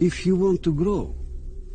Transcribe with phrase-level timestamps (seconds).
[0.00, 1.14] If you want to grow,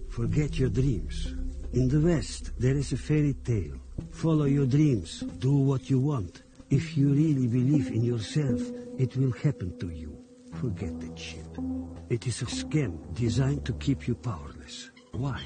[0.10, 1.36] forget your dreams.
[1.74, 3.78] In the West, there is a fairy tale.
[4.10, 6.42] Follow your dreams, do what you want.
[6.72, 8.60] If you really believe in yourself,
[8.98, 10.18] it will happen to you.
[10.56, 11.46] Forget that shit.
[12.10, 14.90] It is a scam designed to keep you powerless.
[15.12, 15.46] Why?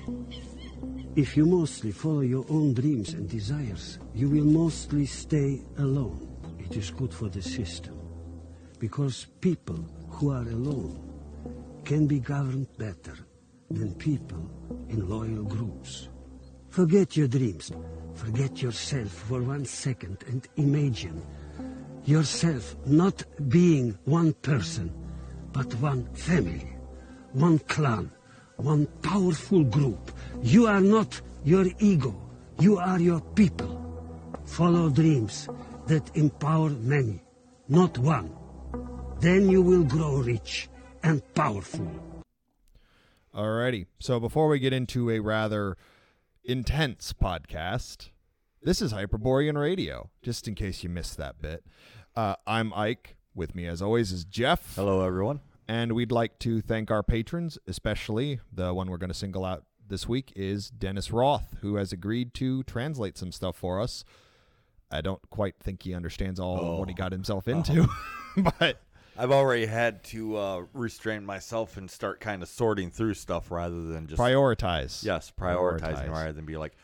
[1.17, 6.33] If you mostly follow your own dreams and desires, you will mostly stay alone.
[6.57, 7.99] It is good for the system.
[8.79, 11.08] Because people who are alone
[11.89, 13.17] can be governed better
[13.71, 14.47] than people
[14.89, 16.07] in loyal groups.
[16.69, 17.71] Forget your dreams.
[18.13, 21.19] Forget yourself for one second and imagine
[22.05, 24.93] yourself not being one person,
[25.51, 26.71] but one family,
[27.33, 28.11] one clan,
[28.57, 30.11] one powerful group.
[30.43, 32.13] You are not your ego.
[32.59, 33.73] You are your people.
[34.45, 35.49] Follow dreams
[35.87, 37.23] that empower many,
[37.67, 38.29] not one.
[39.21, 40.68] Then you will grow rich
[41.03, 41.87] and powerful.
[43.35, 43.85] Alrighty.
[43.99, 45.77] So before we get into a rather
[46.43, 48.09] intense podcast,
[48.61, 51.63] this is Hyperborean Radio, just in case you missed that bit.
[52.15, 53.15] Uh, I'm Ike.
[53.35, 54.75] With me, as always, is Jeff.
[54.75, 55.39] Hello, everyone.
[55.67, 59.63] And we'd like to thank our patrons, especially the one we're going to single out
[59.87, 64.03] this week is Dennis Roth, who has agreed to translate some stuff for us.
[64.91, 66.97] I don't quite think he understands all of what he Oh.
[66.97, 67.87] got himself into,
[68.59, 68.81] but
[69.19, 73.83] I've already had to uh, restrain myself and start kind of sorting through stuff rather
[73.83, 75.03] than just prioritize.
[75.03, 76.11] yes, prioritizing Prioritize.
[76.11, 76.75] rather than be like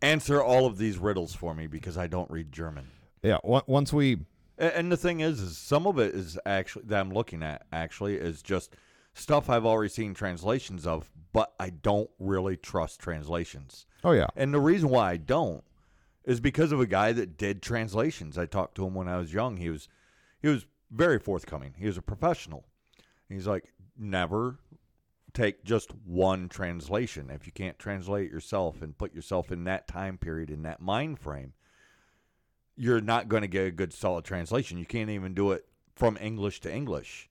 [0.00, 2.86] answer all of these riddles for me because I don't read German.
[3.22, 3.36] Yeah.
[3.44, 4.18] on- Once we
[4.58, 7.64] A- And the thing is, is some of it is actually that I'm looking at
[7.72, 8.74] actually is just
[9.14, 13.86] stuff I've already seen translations of, but I don't really trust translations.
[14.04, 14.26] Oh yeah.
[14.36, 15.62] And the reason why I don't
[16.24, 18.36] is because of a guy that did translations.
[18.36, 19.56] I talked to him when I was young.
[19.58, 19.88] He was
[20.40, 21.74] he was very forthcoming.
[21.78, 22.64] He was a professional.
[23.28, 24.58] He's like, never
[25.32, 27.30] take just one translation.
[27.30, 31.18] If you can't translate yourself and put yourself in that time period in that mind
[31.18, 31.54] frame,
[32.76, 34.78] you're not going to get a good solid translation.
[34.78, 37.30] You can't even do it from English to English.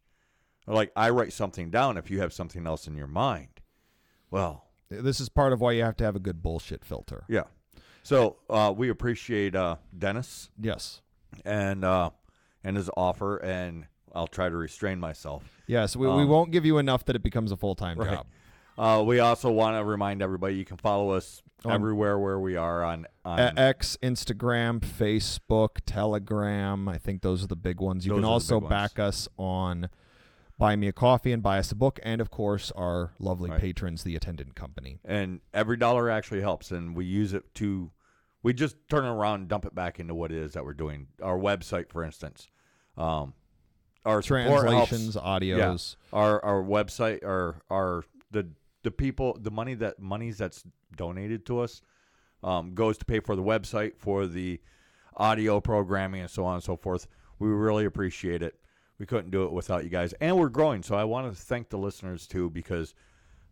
[0.68, 3.60] Like I write something down if you have something else in your mind.
[4.30, 7.26] Well, This is part of why you have to have a good bullshit filter.
[7.28, 7.44] yeah.
[8.04, 11.02] So uh, we appreciate uh, Dennis Yes.
[11.46, 12.10] and uh,
[12.64, 15.62] and his offer, and I'll try to restrain myself.
[15.68, 15.96] Yes.
[15.96, 18.12] We, we Um, won't give you enough that it becomes a full time Right.
[18.12, 18.28] job.
[18.78, 22.56] Uh, we also want to remind everybody you can follow us On- everywhere where we
[22.56, 23.06] are on.
[23.26, 26.88] on X, Instagram, Facebook, Telegram.
[26.88, 28.06] I think those are the big ones.
[28.06, 29.90] You can also back us on
[30.58, 33.60] Buy Me a Coffee and buy us a book, and of course our lovely Right.
[33.60, 35.00] patrons, the Attendant Company.
[35.04, 37.92] and every dollar actually helps, and we use it to.
[38.44, 40.74] We just turn it around and dump it back into what it is that we're
[40.74, 41.08] doing.
[41.22, 42.48] Our website, for instance,
[42.98, 43.34] um,
[44.06, 45.96] our support helps- Translations, audios.
[46.12, 48.48] our our website our our the
[48.84, 50.64] the people the money that monies that's
[50.96, 51.82] donated to us
[52.44, 54.60] um, goes to pay for the website for the
[55.18, 57.08] audio programming and so on and so forth.
[57.38, 58.56] We really appreciate it.
[58.98, 60.14] We couldn't do it without you guys.
[60.22, 62.96] And we're growing so i want to thank the listeners too because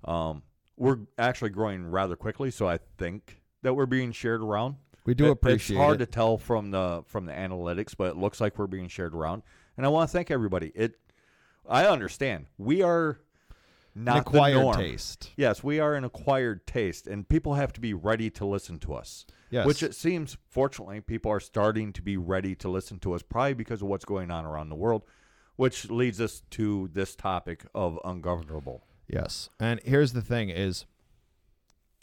[0.05, 0.41] um,
[0.77, 4.75] we're actually growing rather quickly so i think that we're being shared around
[5.05, 6.05] We do it- appreciate It's hard it.
[6.05, 9.43] to tell from the from the analytics, but it looks like we're being shared around.
[9.77, 10.71] And I want to thank everybody.
[10.75, 10.95] It,
[11.67, 13.19] I understand we are
[13.95, 14.75] not An acquired the norm.
[14.77, 15.31] taste.
[15.35, 18.93] Yes, we are an acquired taste, and people have to be ready to listen to
[18.93, 19.25] us.
[19.49, 19.65] Yes.
[19.65, 23.55] Which it seems, fortunately, people are starting to be ready to listen to us, probably
[23.55, 25.03] because of what's going on around the world.
[25.55, 28.83] Which leads us to this topic of ungovernable.
[29.07, 29.49] Yes.
[29.59, 30.85] And here's the thing is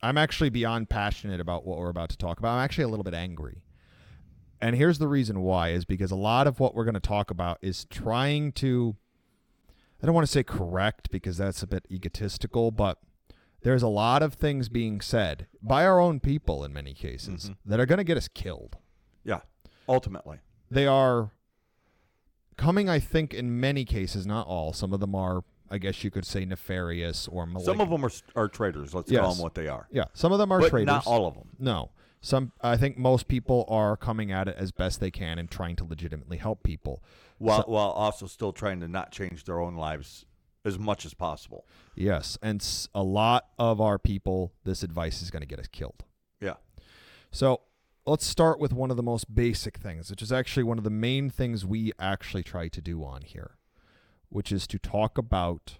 [0.03, 2.57] I'm actually beyond passionate about what we're about to talk about.
[2.57, 3.63] I'm actually a little bit angry.
[4.61, 7.31] And here's the reason why is because a lot of what we're going to talk
[7.31, 8.97] about is trying to
[10.03, 12.99] I don't want to say correct because that's a bit egotistical, but
[13.63, 17.71] there's a lot of things being said by our own people in many cases mm-hmm.
[17.71, 18.77] that are going to get us killed.
[19.25, 19.41] Yeah,
[19.89, 20.39] ultimately.
[20.71, 21.31] They are
[22.57, 24.73] coming, I think, in many cases, not all.
[24.73, 27.67] Some of them are, I guess you could say, nefarious or malignant.
[27.67, 28.11] Some of them are,
[28.45, 28.95] are traitors.
[28.95, 29.87] Let's call them what they are.
[29.91, 30.87] Yeah, some of them are but traitors.
[30.87, 31.49] not all of them.
[31.59, 31.91] No,
[32.21, 32.53] some.
[32.61, 35.85] I think most people are coming at it as best they can and trying to
[35.85, 37.03] legitimately help people.
[37.39, 40.25] while So- while also still trying to not change their own lives
[40.65, 41.67] as much as possible.
[41.95, 46.05] Yes, and a lot of our people, this advice is going to get us killed.
[46.41, 46.55] Yeah.
[47.31, 47.61] So
[48.07, 50.91] let's start with one of the most basic things, which is actually one of the
[50.91, 53.56] main things we actually try to do on here,
[54.37, 55.79] which is to talk about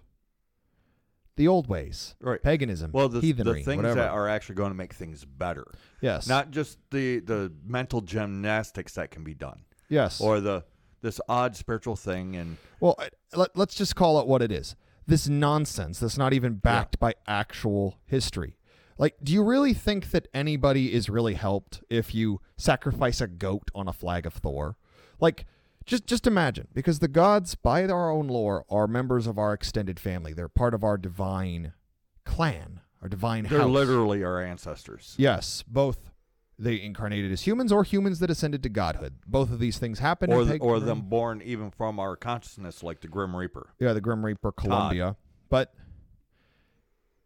[1.35, 2.41] the old ways, Right.
[2.41, 3.99] paganism, Well, the, heathenry, the things whatever.
[4.01, 5.65] that are actually going to make things better,
[6.01, 10.63] yes, not just the the mental gymnastics that can be done, yes, or the
[11.01, 12.97] this odd spiritual thing, and Well,
[13.35, 14.75] let, let's just call it what it is.
[15.05, 18.57] this nonsense that's not even backed by actual history.
[18.97, 23.69] Like, do you really think that anybody is really helped if you sacrifice a goat
[23.75, 24.75] on a flag of Thor?
[25.19, 25.45] Like,
[25.87, 29.99] just just imagine, because the gods, by our own lore, are members of our extended
[29.99, 30.33] family.
[30.33, 31.73] They're part of our divine
[32.25, 33.69] clan, our divine They're house.
[33.69, 35.15] literally our ancestors.
[35.17, 36.11] Yes, both
[36.59, 39.13] they incarnated as humans or humans that ascended to godhood.
[39.25, 40.31] Both of these things happen.
[40.31, 43.69] Or, in th- pagan or them born even from our consciousness, like the Grim Reaper.
[43.79, 45.15] Yeah, the Grim Reaper, Columbia.
[45.49, 45.73] But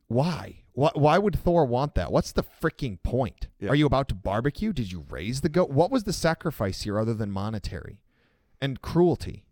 [0.07, 0.63] why?
[0.73, 0.91] Why?
[0.93, 2.11] Why would Thor want that?
[2.11, 3.47] What's the freaking point?
[3.59, 3.69] Yeah.
[3.69, 4.71] Are you about to barbecue?
[4.73, 5.69] Did you raise the goat?
[5.69, 7.99] What was the sacrifice here other than monetary
[8.61, 9.45] and cruelty?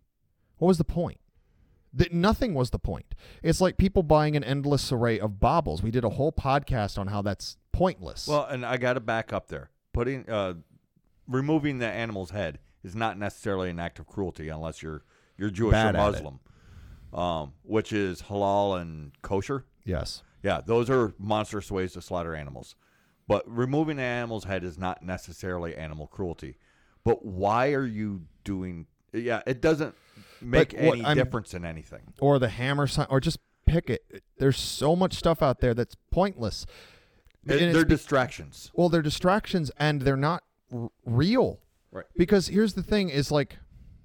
[0.58, 1.18] What was the point?
[1.92, 3.14] That nothing was the point.
[3.42, 5.82] It's like people buying an endless array of baubles.
[5.82, 8.28] We did a whole podcast on how that's pointless.
[8.28, 9.70] Well, and I got to back up there.
[9.92, 10.54] Putting, uh,
[11.26, 15.02] removing the animal's head is not necessarily an act of cruelty unless you're
[15.36, 15.98] you're Jewish Bad or.
[15.98, 16.40] Muslim,
[17.12, 19.64] um, which is halal and kosher.
[19.84, 20.22] yes.
[20.42, 22.74] Yeah, those are monstrous ways to slaughter animals.
[23.28, 26.56] But removing an animal's head is not necessarily animal cruelty.
[27.04, 28.86] But why are you doing?
[29.12, 29.94] Yeah, it doesn't
[30.40, 32.12] make what any I'm- difference in anything.
[32.20, 34.22] Or the hammer sign, or just pick it.
[34.38, 36.66] There's so much stuff out there that's pointless.
[37.44, 38.70] They're, And they're distractions.
[38.74, 41.58] well they're distractions and they're not r- real
[41.90, 42.04] Right.
[42.14, 43.56] because here's the thing is like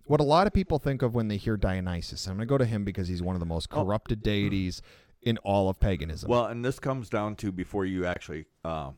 [0.05, 2.57] what a lot of people think of when they hear dionysus i'm going to go
[2.57, 3.83] to him because he's one of the most Oh.
[3.83, 4.81] corrupted deities
[5.21, 8.95] in all of paganism Well, and this comes down to before you actually um,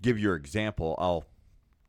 [0.00, 1.26] give your example, I'll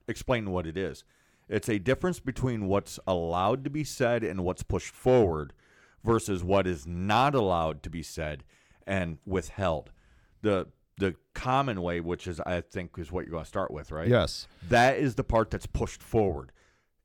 [0.09, 1.05] explain what it is.
[1.49, 5.53] It's a difference between what's allowed to be said and what's pushed forward
[6.03, 8.43] versus what is not allowed to be said
[8.87, 9.91] and withheld.
[10.41, 10.67] The
[10.97, 14.07] the common way, which is I think is what you're going to start with, right?
[14.07, 16.51] yes That is the part that's pushed forward.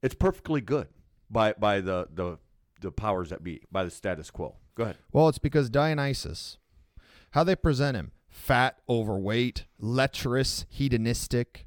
[0.03, 0.89] It's perfectly good
[1.31, 2.39] by by the the
[2.81, 4.57] the powers that be, by the status quo.
[4.75, 4.97] Go ahead.
[5.13, 6.59] well it's because dionysus
[7.33, 11.67] how they present him fat overweight lecherous hedonistic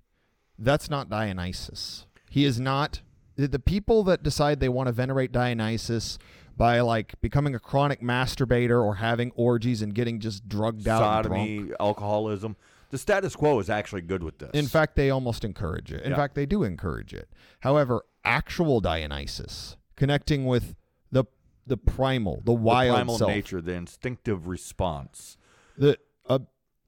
[0.57, 3.01] that's not dionysus he is not
[3.35, 6.17] the- the people that decide they want to venerate dionysus
[6.57, 11.71] by like becoming a chronic masturbator or having orgies and getting just drugged out sodomy,
[11.79, 12.55] alcoholism.
[12.89, 14.51] The status quo is actually good with this.
[14.53, 16.03] In fact, they almost encourage it.
[16.03, 16.17] In Yeah.
[16.17, 17.29] fact, they do encourage it.
[17.61, 20.75] However, actual Dionysus, connecting with
[21.11, 21.25] the
[21.67, 25.37] the primal, the the wild primal self, nature, the instinctive response.
[25.77, 25.97] the
[26.29, 26.39] uh,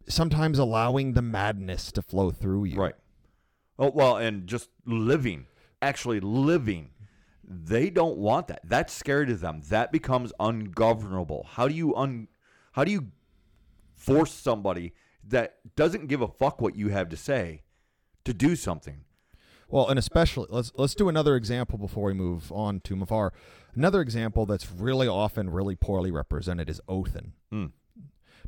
[0.08, 2.76] sometimes allowing the madness to flow through you.
[2.80, 2.96] Right.
[3.80, 5.48] Oh well, and just living,
[5.82, 6.90] actually living.
[7.44, 8.62] They don't want that.
[8.64, 9.62] That's scary to them.
[9.70, 11.48] That becomes ungovernable.
[11.52, 12.28] How do you un
[12.74, 13.08] how do you
[13.96, 14.94] force somebody
[15.28, 17.64] that doesn't give a fuck what you have to say
[18.26, 19.06] to do something?
[19.68, 23.34] Well, and especially let's let's do another example before we move on to Mafar.
[23.76, 27.34] Another example that's really often really poorly represented is Othin.
[27.52, 27.72] Mm.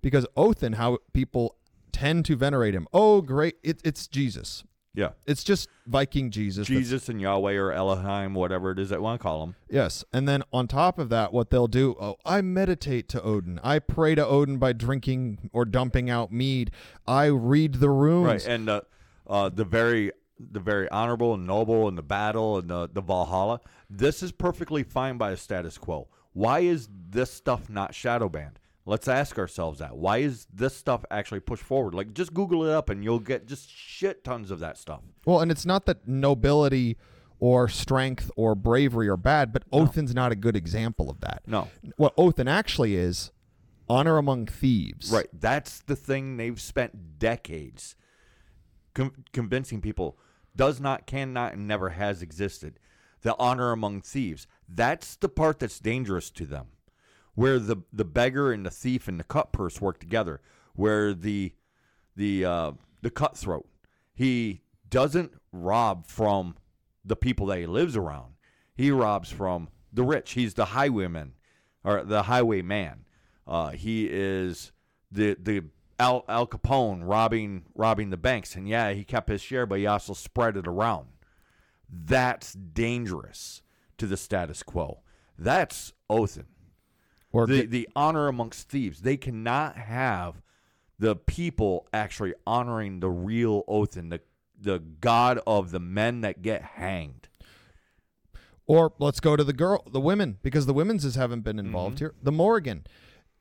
[0.01, 1.55] Because Othin, how people
[1.91, 2.87] tend to venerate him.
[2.93, 3.55] Oh, great!
[3.63, 4.63] It, it's Jesus.
[4.95, 5.09] Yeah.
[5.25, 6.67] It's just Viking Jesus.
[6.67, 9.55] Jesus and Yahweh or Elohim, whatever it is that you want to call them.
[9.69, 11.95] Yes, and then on top of that, what they'll do?
[11.99, 13.59] Oh, I meditate to Odin.
[13.63, 16.71] I pray to Odin by drinking or dumping out mead.
[17.07, 18.45] I read the runes.
[18.45, 18.81] Right, and uh,
[19.27, 23.61] uh, the very the very honorable and noble and the battle and the the Valhalla.
[23.89, 26.07] This is perfectly fine by the status quo.
[26.33, 28.59] Why is this stuff not shadow banned?
[28.85, 29.97] Let's ask ourselves that.
[29.97, 31.95] Why is this stuff actually pushed forward?
[31.95, 35.01] Like, just Google it up and you'll get just shit tons of that stuff.
[35.25, 36.97] Well, and it's not that nobility
[37.39, 41.41] or strength or bravery are bad, but Othin's not a good example of that.
[41.47, 43.31] No, What Othin actually is
[43.89, 45.11] honor among thieves.
[45.11, 45.27] right.
[45.33, 47.95] That's the thing they've spent decades
[48.93, 50.17] con- convincing people
[50.55, 52.79] does not, cannot, and never has existed.
[53.21, 54.47] The honor among thieves.
[54.69, 56.67] That's the part that's dangerous to them.
[57.35, 60.41] Where the the beggar and the thief and the cut purse work together.
[60.73, 61.53] Where the
[62.15, 63.67] the uh, the cutthroat
[64.15, 66.55] he doesn't rob from
[67.03, 68.35] the people that he lives around.
[68.73, 70.31] He robs from the rich.
[70.31, 71.33] He's the highwayman
[71.83, 73.05] or the highwayman.
[73.45, 74.71] Uh, he is
[75.11, 75.65] the the
[75.99, 79.85] Al, Al Capone robbing robbing the banks, and yeah, he kept his share, but he
[79.85, 81.07] also spread it around.
[81.89, 83.61] That's dangerous
[83.97, 85.01] to the status quo.
[85.37, 86.47] That's Othin.
[87.35, 89.01] Or The the honor amongst thieves.
[89.01, 90.41] They cannot have
[90.97, 94.21] the people actually honoring the real Othin, the
[94.59, 97.27] the god of the men that get hanged.
[98.67, 102.05] Or let's go to the girl, the women, because the women's haven't been involved Mm-hmm.
[102.05, 102.13] here.
[102.23, 102.85] The Morrigan,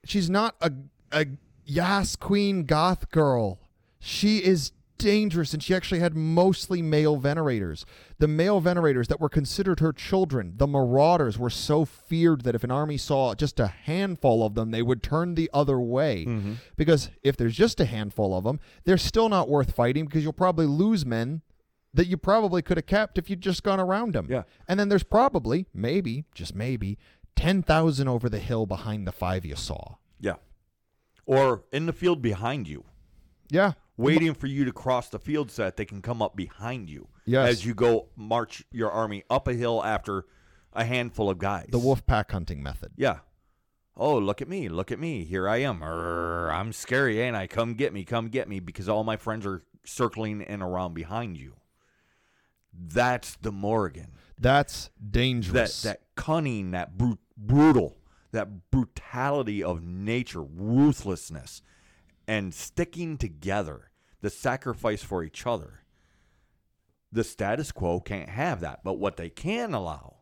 [0.05, 0.73] she's not a
[1.13, 1.27] a
[1.65, 3.59] Yas Queen goth girl.
[4.01, 7.85] She is dangerous and she actually had mostly male venerators.
[8.19, 12.65] The male venerators that were considered her children, the marauders, were so feared that if
[12.65, 16.25] an army saw just a handful of them, they would turn the other way.
[16.25, 16.55] Mm-hmm.
[16.77, 20.33] Because if there's just a handful of them, they're still not worth fighting because you'll
[20.33, 21.43] probably lose men
[21.93, 24.27] that you probably could have kept if you'd just gone around them.
[24.29, 24.43] Yeah.
[24.67, 26.99] And then there's probably, maybe, just maybe,
[27.37, 29.97] 10,000 over the hill behind the five you saw.
[30.19, 30.35] Yeah.
[31.27, 32.85] Or in the field behind you,
[33.51, 33.73] Yeah.
[33.97, 37.09] Waiting for you to cross the field so that they can come up behind you
[37.27, 37.49] Yes.
[37.51, 40.27] as you go march your army up a hill after
[40.73, 41.69] a handful of guys.
[41.71, 42.93] The wolf pack hunting method.
[42.97, 43.19] Yeah.
[43.97, 44.69] Oh, look at me.
[44.69, 45.25] Look at me.
[45.25, 45.81] Here I am.
[45.83, 47.47] Arr, I'm scary, ain't I?
[47.47, 48.05] Come get me.
[48.05, 51.55] Come get me because all my friends are circling and around behind you.
[52.77, 54.13] That's the Morrigan.
[54.39, 55.83] That's That dangerous.
[55.83, 57.97] that that cunning, that bru- brutal,
[58.33, 61.63] that brutality of nature, ruthlessness,
[62.27, 63.91] and sticking together,
[64.21, 65.81] the sacrifice for each other.
[67.13, 70.17] The status quo can't have that, but what they can allow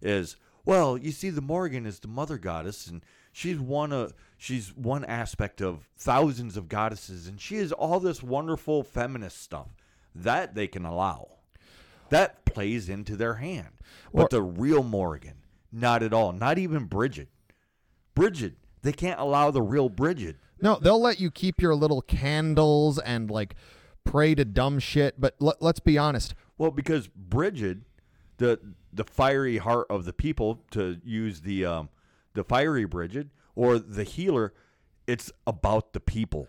[0.00, 4.74] is, well, you see, the Morrigan is the mother goddess, and she's one of she's
[4.76, 9.74] one aspect of thousands of goddesses, and she is all this wonderful feminist stuff
[10.14, 11.28] that they can allow.
[12.10, 13.78] That plays into their hand.
[14.12, 15.38] But Or- the real Morrigan,
[15.72, 16.32] not at all.
[16.32, 17.28] Not even Bridget.
[18.14, 20.36] Bridget, they can't allow the real Bridget.
[20.60, 23.54] No, they'll let you keep your little candles and like
[24.04, 26.34] pray to dumb shit, but let, let's be honest.
[26.58, 27.78] Well, because Bridget,
[28.38, 28.58] the
[28.92, 31.88] the fiery heart of the people, to use the um,
[32.34, 34.52] the fiery Bridget or the healer,
[35.06, 36.48] it's about the people.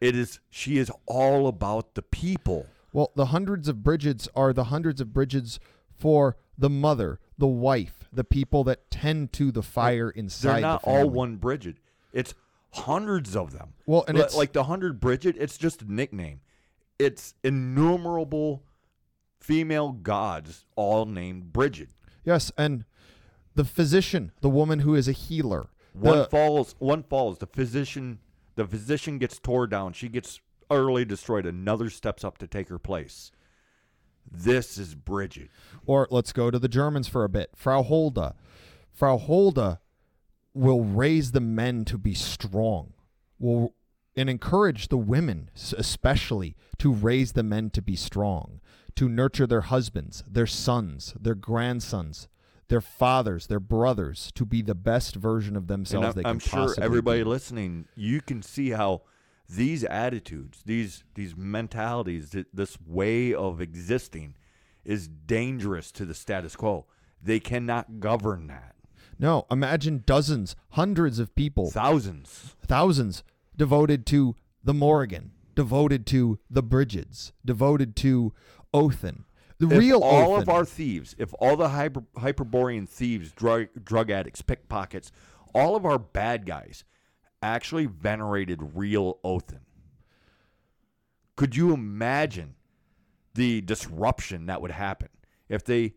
[0.00, 2.66] It is she is all about the people.
[2.92, 5.60] Well, the hundreds of Bridgets are the hundreds of Bridgets
[5.96, 10.82] for the mother, the wife, the people that tend to the fire inside They're not
[10.82, 11.76] the all one Bridget.
[12.12, 12.34] It's
[12.72, 13.74] hundreds of them.
[13.86, 15.36] Well, and Li- it's- like the hundred Bridget.
[15.38, 16.40] It's just a nickname.
[16.98, 18.62] It's innumerable
[19.40, 21.90] female gods, all named Bridget.
[22.24, 22.84] Yes, and
[23.54, 25.70] the physician, the woman who is a healer.
[25.94, 26.74] One the- falls.
[26.78, 27.38] One falls.
[27.38, 28.20] The physician.
[28.56, 29.92] The physician gets tore down.
[29.94, 31.46] She gets utterly destroyed.
[31.46, 33.30] Another steps up to take her place.
[34.30, 35.48] This is Bridget.
[35.86, 37.50] Or let's go to the Germans for a bit.
[37.56, 38.36] Frau Holda.
[38.92, 39.80] Frau Holda
[40.54, 42.92] will raise the men to be strong.
[43.38, 43.74] Will
[44.16, 48.60] and encourage the women especially to raise the men to be strong,
[48.96, 52.28] to nurture their husbands, their sons, their grandsons,
[52.68, 56.50] their fathers, their brothers to be the best version of themselves I'm, they I'm can
[56.50, 57.24] sure everybody be.
[57.24, 59.02] listening, you can see how
[59.48, 64.36] these attitudes, these these mentalities, this way of existing,
[64.84, 66.86] is dangerous to the status quo.
[67.22, 68.74] They cannot govern that.
[69.20, 72.56] No, imagine dozens, hundreds of people Thousands.
[72.66, 73.22] thousands
[73.54, 74.34] devoted to
[74.64, 78.32] the Morrigan, devoted to the Bridgets, devoted to
[78.72, 79.24] Othin.
[79.58, 80.42] The if real all Othin.
[80.42, 85.12] of our thieves, if all the hyper, Hyperborean thieves, drug drug addicts, pickpockets,
[85.54, 86.84] all of our bad guys
[87.42, 89.60] actually venerated real Othin,
[91.36, 92.54] could you imagine
[93.34, 95.08] the disruption that would happen
[95.50, 95.92] if they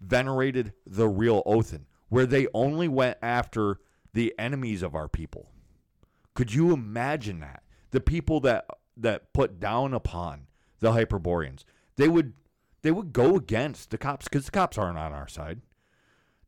[0.00, 3.80] venerated the real Othin, where they only went after
[4.12, 5.50] the enemies of our people?
[6.34, 7.62] Could you imagine that?
[7.90, 10.46] The people that that put down upon
[10.80, 11.64] the Hyperboreans,
[11.96, 12.34] they would
[12.82, 15.62] they would go against the cops because the cops aren't on our side.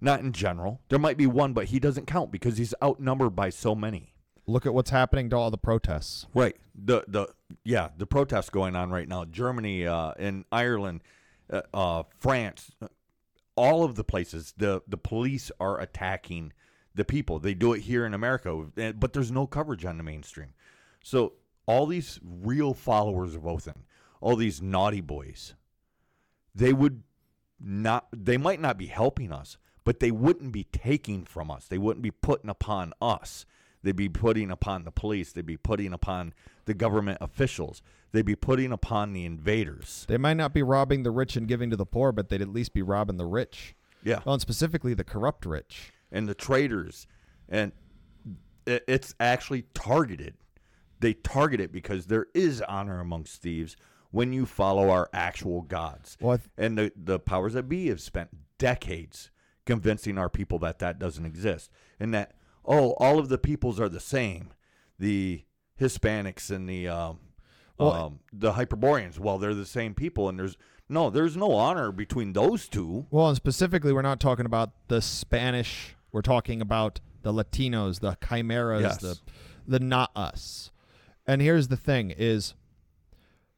[0.00, 0.80] Not in general.
[0.88, 4.14] There might be one, but he doesn't count because he's outnumbered by so many.
[4.46, 6.26] Look at what's happening to all the protests.
[6.34, 6.56] Right.
[6.74, 7.28] The the
[7.64, 9.24] yeah the protests going on right now.
[9.24, 11.02] Germany, uh, in Ireland,
[11.52, 12.72] uh, uh, France,
[13.56, 14.54] all of the places.
[14.56, 16.52] The the police are attacking
[16.94, 17.38] the people.
[17.38, 20.54] They do it here in America, eh, but there's no coverage on the mainstream.
[21.02, 21.34] So
[21.66, 23.84] all these real followers of Othin,
[24.20, 25.54] all these naughty boys,
[26.54, 27.02] they would
[27.60, 28.08] not.
[28.12, 31.66] They might not be helping us, but they wouldn't be taking from us.
[31.66, 33.46] They wouldn't be putting upon us.
[33.82, 35.32] They'd be putting upon the police.
[35.32, 36.34] They'd be putting upon
[36.66, 37.82] the government officials.
[38.12, 40.04] They'd be putting upon the invaders.
[40.08, 42.48] They might not be robbing the rich and giving to the poor, but they'd at
[42.48, 43.74] least be robbing the rich.
[44.04, 44.20] Yeah.
[44.24, 45.92] Well, and specifically the corrupt rich.
[46.10, 47.06] and the traitors,
[47.48, 47.72] and
[48.66, 50.34] it's actually targeted.
[51.00, 53.76] They target it because there is honor amongst thieves
[54.10, 56.16] when you follow our actual gods.
[56.20, 59.30] Well, th- and the the powers that be have spent decades
[59.66, 63.88] convincing our people that that doesn't exist, and that oh, all of the peoples are
[63.88, 64.50] the same.
[64.98, 65.44] The
[65.80, 67.18] Hispanics and the um,
[67.78, 70.56] Well, um, the Hyperboreans, well, they're the same people, and there's
[70.88, 73.06] no, there's no honor between those two.
[73.10, 75.96] Well, and specifically, we're not talking about the Spanish.
[76.12, 78.96] We're talking about the Latinos, the chimeras, Yes.
[79.00, 79.18] the
[79.66, 80.70] the not us.
[81.26, 82.54] And here's the thing: is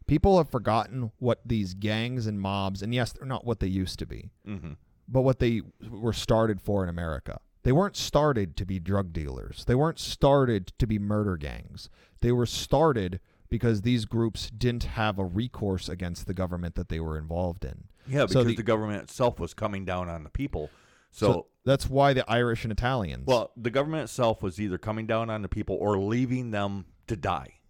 [0.07, 3.99] People have forgotten what these gangs and mobs, and yes, they're not what they used
[4.01, 4.73] to be, Mm-hmm.
[5.09, 7.41] but what they were started for in America.
[7.65, 9.65] They weren't started to be drug dealers.
[9.67, 11.89] They weren't started to be murder gangs.
[12.21, 17.01] They were started because these groups didn't have a recourse against the government that they
[17.01, 17.85] were involved in.
[18.07, 20.71] Yeah, So because the- the, government itself was coming down on the people.
[21.11, 23.27] So, So, that's why the Irish and Italians.
[23.27, 27.17] well, the government itself was either coming down on the people or leaving them to
[27.17, 27.61] die.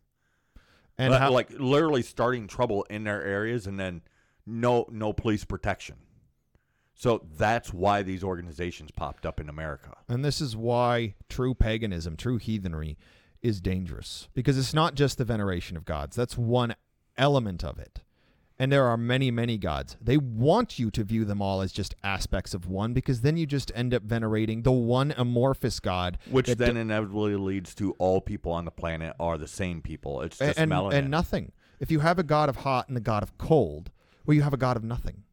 [0.96, 4.00] and how, like literally starting trouble in their areas and then
[4.46, 5.96] no no police protection.
[6.94, 9.96] So that's why these organizations popped up in America.
[10.08, 12.96] And this is why true paganism, true heathenry,
[13.42, 16.16] is dangerous because it's not just the veneration of gods.
[16.16, 16.74] That's one
[17.16, 18.00] element of it.
[18.56, 19.96] And there are many, many gods.
[20.00, 23.46] They want you to view them all as just aspects of one because then you
[23.46, 26.18] just end up venerating the one amorphous god.
[26.30, 30.22] Which then d- inevitably leads to all people on the planet are the same people.
[30.22, 30.94] It's just and, melanin.
[30.94, 31.50] and nothing.
[31.80, 33.90] If you have a god of hot and a god of cold,
[34.24, 35.24] well, you have a god of nothing.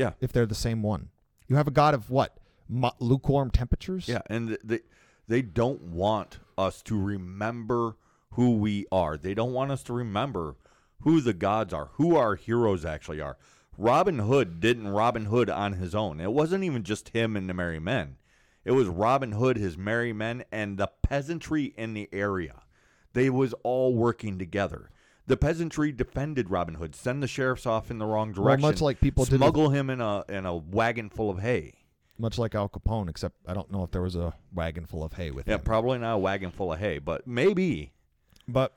[0.00, 0.12] Yeah.
[0.20, 1.10] If they're the same one,
[1.46, 2.36] you have a god of what?
[2.68, 4.08] Mo- lukewarm temperatures.
[4.08, 4.80] Yeah, and they
[5.28, 7.96] they don't want us to remember
[8.30, 9.16] who we are.
[9.16, 10.56] They don't want us to remember
[11.02, 13.36] who the gods are, who our heroes actually are.
[13.76, 16.20] Robin Hood didn't Robin Hood on his own.
[16.20, 18.16] It wasn't even just him and the merry men.
[18.64, 22.62] It was Robin Hood, his merry men, and the peasantry in the area.
[23.12, 24.90] They was all working together.
[25.30, 28.80] The peasantry defended Robin Hood, send the sheriffs off in the wrong direction, Well, much
[28.80, 31.74] like people did with- smuggle him in a in a wagon full of hay.
[32.18, 35.12] much like Al Capone, except I don't know if there was a wagon full of
[35.14, 35.60] hay with Yeah, him.
[35.60, 37.92] Yeah, probably not a wagon full of hay, but maybe.
[38.48, 38.76] But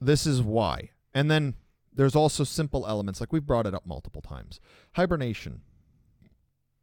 [0.00, 0.90] this is why.
[1.14, 1.54] And then
[1.92, 4.58] there's also simple elements, like we've brought it up multiple times.
[4.94, 5.60] Hibernation.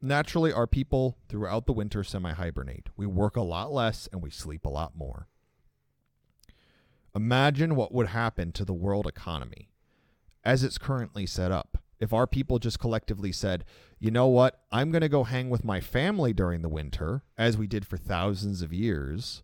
[0.01, 2.89] Naturally, our people throughout the winter semi hibernate.
[2.95, 5.27] We work a lot less and we sleep a lot more.
[7.15, 9.69] Imagine what would happen to the world economy
[10.43, 13.65] as it's currently set up if our people just collectively said,
[13.99, 17.57] you know what, I'm going to go hang with my family during the winter, as
[17.57, 19.43] we did for thousands of years.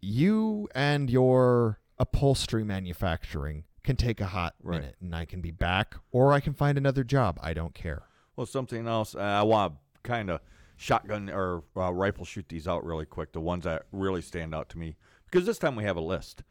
[0.00, 4.80] You and your upholstery manufacturing can take a hot Right.
[4.80, 7.38] minute and I can be back, or I can find another job.
[7.42, 8.04] I don't care.
[8.36, 9.14] Well, something else.
[9.14, 10.40] uh, I want to kind of
[10.78, 13.32] shotgun or uh, rifle shoot these out really quick.
[13.32, 14.96] The ones that really stand out to me
[15.30, 16.42] because this time we have a list.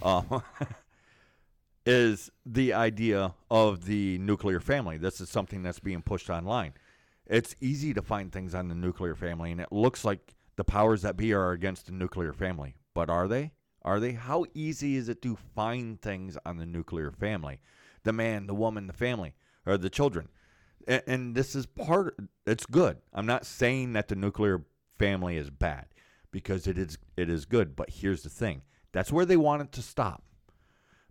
[0.00, 0.22] Uh,
[1.86, 4.98] is the idea of the nuclear family.
[4.98, 6.74] This is something that's being pushed online.
[7.26, 11.02] It's easy to find things on the nuclear family, and it looks like the powers
[11.02, 12.76] that be are against the nuclear family.
[12.94, 13.52] But are they?
[13.82, 14.12] Are they?
[14.12, 17.60] How easy is it to find things on the nuclear family?
[18.04, 19.34] The man, the woman, the family,
[19.66, 20.28] or the children.
[20.86, 22.16] And, and this is part.
[22.46, 22.98] It's good.
[23.12, 24.64] I'm not saying that the nuclear
[24.98, 25.86] family is bad
[26.32, 26.98] because it is.
[27.16, 27.76] It is good.
[27.76, 28.62] But here's the thing.
[28.92, 30.24] That's where they want it to stop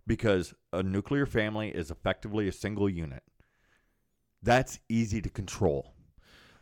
[0.06, 3.22] because a nuclear family is effectively a single unit.
[4.42, 5.94] That's easy to control.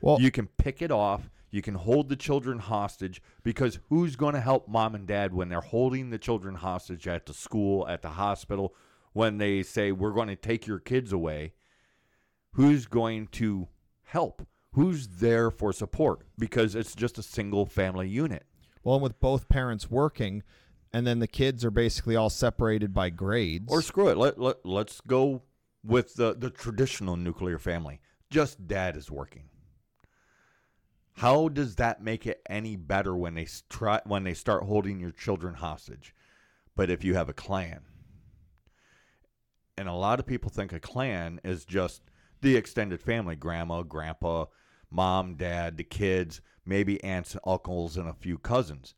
[0.01, 1.31] Well, you can pick it off.
[1.51, 5.49] You can hold the children hostage because who's going to help mom and dad when
[5.49, 8.75] they're holding the children hostage at the school, at the hospital,
[9.13, 11.55] when they say, we're going to take your kids away?
[12.53, 13.69] Who's going to
[14.05, 14.47] help?
[14.73, 16.21] Who's there for support?
[16.39, 18.45] Because it's just a single family unit.
[18.83, 20.43] Well, and with both parents working,
[20.93, 23.73] and then the kids are basically all separated by grades.
[23.73, 24.17] Or screw it.
[24.17, 25.43] Let, let, let's go
[25.85, 28.01] with the, the traditional nuclear family.
[28.31, 29.45] Just dad is working.
[31.15, 35.11] How does that make it any better when they try when they start holding your
[35.11, 36.15] children hostage?
[36.75, 37.81] But if you have a clan,
[39.77, 42.03] and a lot of people think a clan is just
[42.41, 44.47] the extended family, grandma, grandpa,
[44.91, 46.41] mom, dad, the kids,
[46.71, 48.95] maybe aunts and uncles and a few cousins.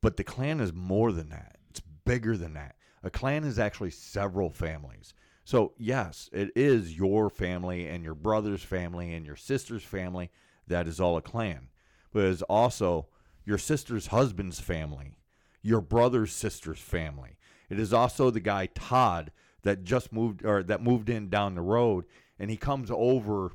[0.00, 1.56] But the clan is more than that.
[1.68, 2.76] It's bigger than that.
[3.02, 5.12] A clan is actually several families.
[5.44, 10.30] So, yes, it is your family and your brother's family and your sister's family.
[10.68, 11.68] That is all a clan.
[12.12, 13.08] But it is also
[13.44, 15.16] your sister's husband's family,
[15.62, 17.36] your brother's sister's family.
[17.68, 21.62] It is also the guy Todd that just moved or that moved in down the
[21.62, 22.04] road
[22.38, 23.52] and he comes over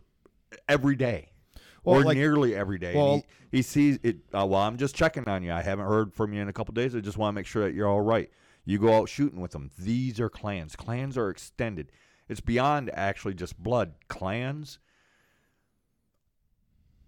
[0.68, 1.31] every day.
[1.84, 2.96] Well, or like- nearly every day.
[2.96, 3.18] well-
[3.52, 4.18] he, he sees it.
[4.34, 5.52] Uh, well, I'm just checking on you.
[5.52, 6.96] I haven't heard from you in a couple days.
[6.96, 8.30] I just want to make sure that you're all right.
[8.66, 9.72] You go out shooting with them.
[9.78, 10.76] These are clans.
[10.76, 11.92] Clans are extended.
[12.30, 13.94] It's beyond actually just blood.
[14.08, 14.80] Clans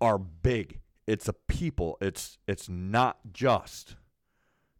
[0.02, 0.80] are big.
[1.08, 1.98] It's a people.
[2.02, 3.96] It's it's not just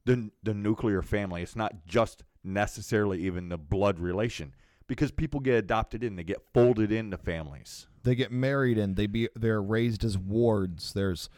[0.06, 1.44] the the nuclear family.
[1.44, 4.54] It's not just necessarily even the blood relation
[4.88, 6.16] because people get adopted in.
[6.16, 7.88] They get folded into families.
[8.04, 10.94] They get married and they be they're raised as wards.
[10.94, 11.30] There's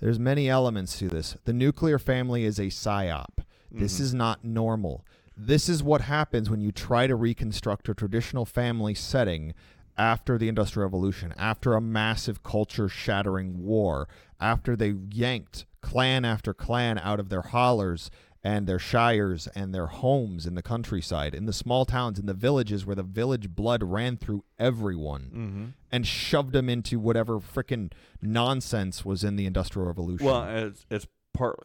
[0.00, 1.36] there's many elements to this.
[1.44, 3.44] The nuclear family is a psyop.
[3.70, 4.02] This mm-hmm.
[4.02, 5.04] is not normal.
[5.36, 9.54] This is what happens when you try to reconstruct a traditional family setting
[9.96, 14.08] after the Industrial Revolution, after a massive culture shattering war,
[14.40, 18.10] after they yanked clan after clan out of their hollers
[18.46, 22.34] and their shires and their homes in the countryside, in the small towns, in the
[22.34, 25.64] villages where the village blood ran through everyone Mm-hmm.
[25.90, 30.26] and shoved them into whatever frickin' nonsense was in the Industrial Revolution.
[30.26, 31.58] Well, it's it's part.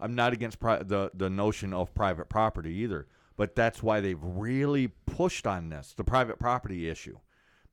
[0.00, 4.18] I'm not against pri- the the notion of private property either, but that's why they've
[4.22, 7.18] really pushed on this, the private property issue,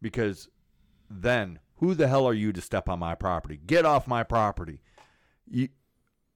[0.02, 0.50] because
[1.10, 3.60] then who the hell are you to step on my property?
[3.66, 4.82] Get off my property.
[5.50, 5.70] You,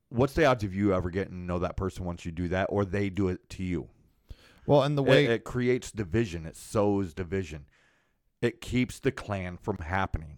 [0.09, 2.67] what's the odds of you ever getting to know that person once you do that,
[2.69, 3.89] or they do it to you?
[4.67, 6.45] well, and the It- way it, creates division.
[6.45, 7.65] It sows division.
[8.41, 10.37] It keeps the clan from happening.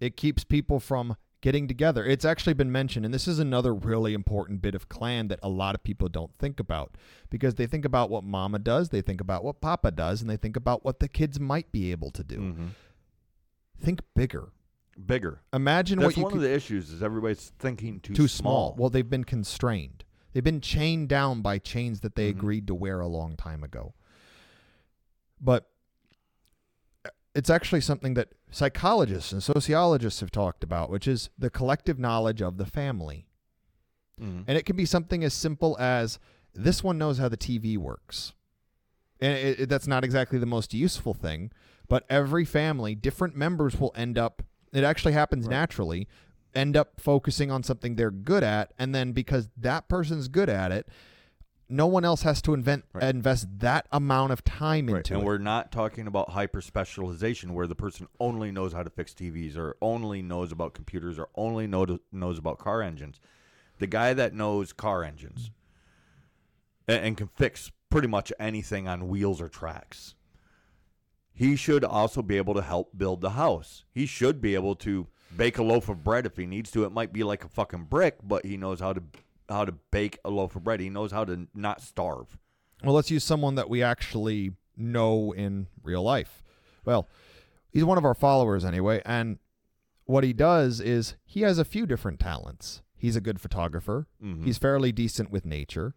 [0.00, 2.04] it keeps people from getting together.
[2.06, 5.48] It's actually been mentioned, and this is another really important bit of clan that a
[5.50, 6.96] lot of people don't think about
[7.30, 10.36] because they think about what mama does, they think about what papa does, and they
[10.38, 12.38] think about what the kids might be able to do.
[12.38, 12.66] Mm-hmm.
[13.78, 14.52] Think bigger.
[15.06, 15.40] Bigger.
[15.52, 18.74] Imagine That's what you one could, of the issues is everybody's thinking too, too small.
[18.78, 20.04] Well, they've been constrained.
[20.32, 22.36] They've been chained down by chains that they Mhm.
[22.36, 23.94] agreed to wear a long time ago.
[25.40, 25.68] But
[27.04, 31.98] uh, it's actually something that psychologists and sociologists have talked about, which is the collective
[31.98, 33.26] knowledge of the family.
[34.20, 34.44] Mhm.
[34.46, 36.18] And it can be something as simple as
[36.52, 38.34] this one knows how the TV works.
[39.20, 41.50] And it, it- that's not exactly the most useful thing,
[41.88, 45.50] but every family, different members will end up, it actually happens Right.
[45.52, 46.08] naturally,
[46.54, 48.72] end up focusing on something they're good at.
[48.78, 50.88] And then because that person's good at it,
[51.68, 53.14] no one else has to invent, Right.
[53.14, 54.98] invest that amount of time Right.
[54.98, 55.20] into And it.
[55.20, 59.14] And we're not talking about hyper specialization where the person only knows how to fix
[59.14, 63.20] TVs or only knows about computers or only know knows about car engines.
[63.78, 65.52] The guy that knows car engines
[66.88, 70.14] and, and can fix pretty much anything on wheels or tracks,
[71.32, 73.84] he should also be able to help build the house.
[73.92, 76.84] He should be able to bake a loaf of bread if he needs to.
[76.84, 79.02] It might be like a fucking brick, but he knows how to
[79.48, 80.78] how to bake a loaf of bread.
[80.80, 82.38] He knows how to not starve.
[82.84, 86.42] Well, let's use someone that we actually know in real life.
[86.84, 87.08] Well,
[87.70, 89.38] he's one of our followers anyway, and
[90.04, 92.82] what he does is he has a few different talents.
[92.96, 94.06] He's a good photographer.
[94.22, 94.44] Mhm.
[94.44, 95.94] He's fairly decent with nature.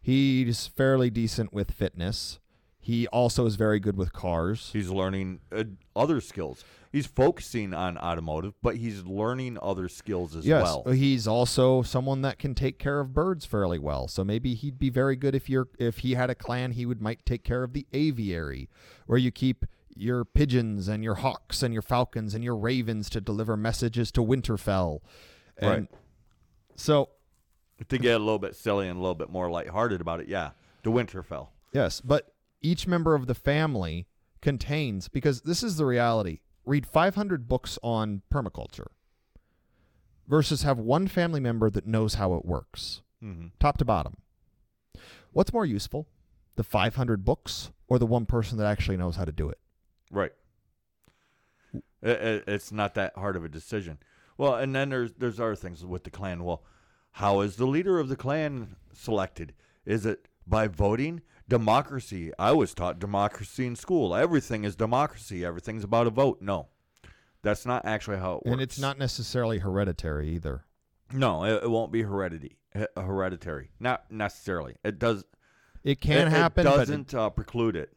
[0.00, 2.38] He's fairly decent with fitness.
[2.84, 4.68] He also is very good with cars.
[4.74, 5.64] He's learning uh,
[5.96, 6.62] other skills.
[6.92, 10.92] He's focusing on automotive, but he's learning other skills as yes, well.
[10.92, 14.06] he's also someone that can take care of birds fairly well.
[14.06, 17.00] So maybe he'd be very good if you're if he had a clan, he would
[17.00, 18.68] might take care of the aviary,
[19.06, 19.64] where you keep
[19.96, 24.20] your pigeons and your hawks and your falcons and your ravens to deliver messages to
[24.20, 25.00] Winterfell.
[25.56, 25.88] And Right.
[26.76, 27.08] So
[27.88, 30.50] to get a little bit silly and a little bit more lighthearted about it, yeah,
[30.82, 31.48] to Winterfell.
[31.72, 32.33] Yes, but
[32.64, 34.06] each member of the family
[34.40, 36.40] contains because this is the reality.
[36.64, 38.86] Read 500 books on permaculture
[40.26, 43.46] versus have one family member that knows how it works, Mm-hmm.
[43.58, 44.16] top to bottom.
[45.32, 46.06] What's more useful,
[46.56, 49.58] the 500 books or the one person that actually knows how to do it?
[50.10, 50.32] Right.
[51.72, 53.98] It, it, it's not that hard of a decision.
[54.36, 56.44] Well, and then there's there's other things with the clan.
[56.44, 56.62] Well,
[57.12, 59.54] how is the leader of the clan selected?
[59.86, 61.22] Is it by voting?
[61.48, 62.32] Democracy.
[62.38, 64.14] I was taught democracy in school.
[64.14, 65.44] Everything is democracy.
[65.44, 66.40] Everything's about a vote.
[66.40, 66.68] No,
[67.42, 68.52] that's not actually how it works.
[68.52, 70.64] And it's not necessarily hereditary either.
[71.12, 72.56] No, it, it won't be heredity.
[72.96, 73.70] Hereditary.
[73.78, 74.76] Not necessarily.
[74.84, 75.24] It does.
[75.84, 77.92] It can it, happen, It but it- doesn't uh, preclude it.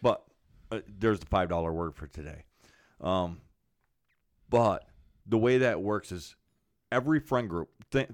[0.00, 0.24] But
[0.72, 2.44] uh, there's the five dollar word for today.
[3.00, 3.40] Um,
[4.48, 4.86] but
[5.26, 6.34] the way that works is
[6.90, 7.68] every friend group.
[7.90, 8.10] Think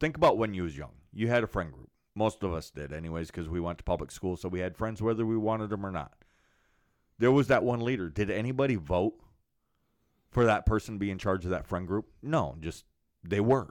[0.00, 0.92] think about when you was young.
[1.12, 1.90] You had a friend group.
[2.20, 5.00] Most of us did, anyways, because we went to public school, so we had friends
[5.00, 6.12] whether we wanted them or not.
[7.18, 8.10] There was that one leader.
[8.10, 9.14] Did anybody vote
[10.30, 12.08] for that person to be in charge of that friend group?
[12.22, 12.84] No, just
[13.24, 13.70] they were.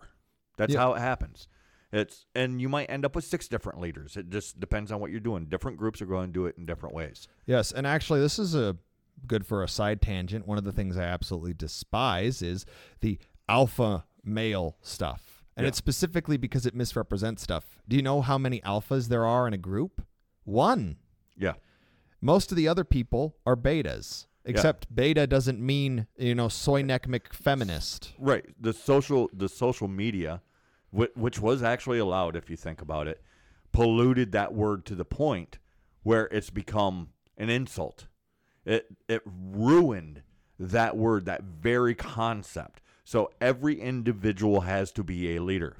[0.57, 0.79] That's Yeah.
[0.79, 1.47] how it happens.
[1.91, 4.17] It's and you might end up with six different leaders.
[4.17, 5.45] It just depends on what you're doing.
[5.45, 7.27] Different groups are going to do it in different ways.
[7.45, 8.77] Yes, and actually, this is a
[9.27, 10.47] good for a side tangent.
[10.47, 12.65] One of the things I absolutely despise is
[13.01, 15.67] the alpha male stuff, and Yeah.
[15.67, 17.77] it's specifically because it misrepresents stuff.
[17.85, 20.01] Do you know how many alphas there are in a group?
[20.45, 20.95] One.
[21.35, 21.55] Yeah.
[22.21, 27.07] Most of the other people are betas, except beta doesn't mean you know soy neck
[27.07, 28.13] McFeminist.
[28.17, 28.45] Right.
[28.59, 30.41] The social the social media,
[30.91, 33.21] whi- which was actually allowed if you think about it,
[33.73, 35.59] polluted that word to the point
[36.03, 38.07] where it's become an insult.
[38.65, 40.23] It it ruined
[40.57, 42.81] that word, that very concept.
[43.09, 45.77] So every individual has to be a leader.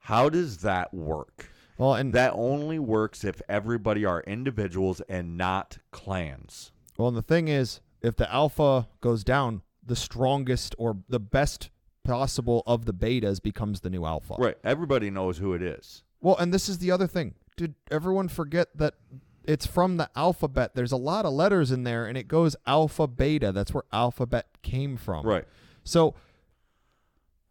[0.00, 1.48] How does that work?
[1.78, 6.70] Well, and That only works if everybody are individuals and not clans.
[6.98, 11.70] well, and the thing is, if the alpha goes down, the strongest or the best
[12.02, 14.34] possible of the betas becomes the new alpha.
[14.38, 14.58] Right.
[14.62, 16.02] Everybody knows who it is.
[16.20, 17.36] Well, and this is the other thing.
[17.56, 18.96] Did everyone forget that
[19.44, 20.74] it's from the alphabet?
[20.74, 23.50] There's a lot of letters in there, and it goes alpha beta.
[23.50, 25.24] That's where alphabet came from.
[25.24, 25.46] Right.
[25.84, 26.14] So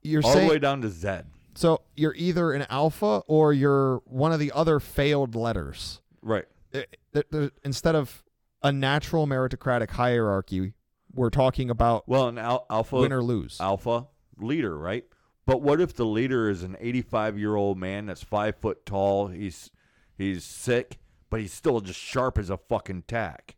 [0.04, 1.20] you're All saying the way down to Z.
[1.56, 6.02] so you're either an alpha or you're one of the other failed letters.
[6.22, 6.46] Right.
[6.72, 8.24] It- it- it- instead of
[8.62, 10.74] a natural meritocratic hierarchy,
[11.14, 13.60] we're talking about Well, an al- alpha win or lose.
[13.62, 14.08] alpha
[14.40, 15.06] leader, right?
[15.46, 19.28] But what if the leader is an 85 year old man that's five foot tall?
[19.28, 19.70] He's
[20.18, 23.58] he's sick, but he's still just sharp as a fucking tack.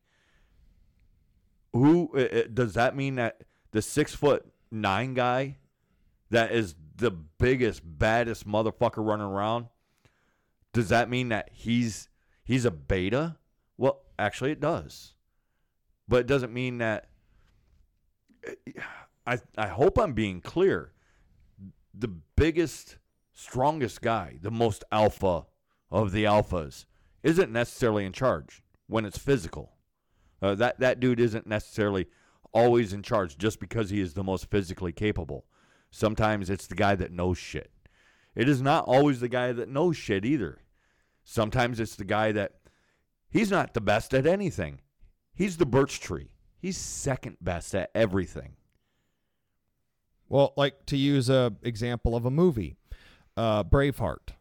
[1.73, 5.57] Who uh, does that mean that the six foot nine guy
[6.29, 9.67] that is the biggest baddest motherfucker running around?
[10.73, 12.09] Does that mean that he's
[12.43, 13.37] he's a beta?
[13.77, 15.13] Well, actually, it does,
[16.07, 17.09] but it doesn't mean that.
[19.25, 20.91] I I hope I'm being clear.
[21.93, 22.97] The biggest,
[23.33, 25.45] strongest guy, the most alpha
[25.89, 26.85] of the alphas,
[27.23, 29.71] isn't necessarily in charge when it's physical.
[30.41, 32.07] Uh, that that dude isn't necessarily
[32.53, 35.45] always in charge just because he is the most physically capable.
[35.95, 37.71] Sometimes it's the guy that knows shit.
[38.35, 40.59] It is not always the guy that knows shit either.
[41.23, 42.55] Sometimes it's the guy that
[43.29, 44.81] he's not the best at anything.
[45.33, 46.31] He's the birch tree.
[46.59, 48.57] He's second best at everything.
[50.27, 52.75] Well, like to use a example of a movie,
[53.37, 54.33] uh, Braveheart.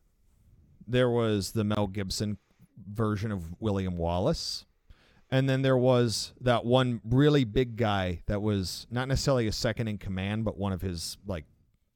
[0.88, 2.38] There was the Mel Gibson
[2.84, 4.64] version of William Wallace,
[5.30, 9.88] and then there was that one really big guy that was not necessarily a second
[9.88, 11.44] in command, but one of his like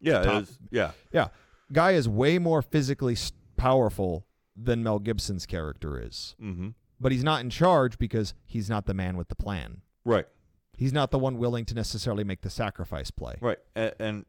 [0.00, 0.90] Yeah, Top- yeah.
[1.12, 1.28] yeah,
[1.72, 3.16] guy is way more physically
[3.56, 4.24] powerful
[4.56, 6.68] than Mel Gibson's character is, Mm-hmm.
[7.00, 9.82] but he's not in charge because he's not the man with the plan.
[10.04, 10.26] Right,
[10.76, 13.34] He's not the one willing to necessarily make the sacrifice play.
[13.40, 13.58] right.
[13.76, 14.26] And, and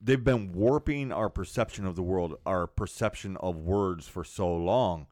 [0.00, 5.06] they've been warping our perception of the world, our perception of words for so long.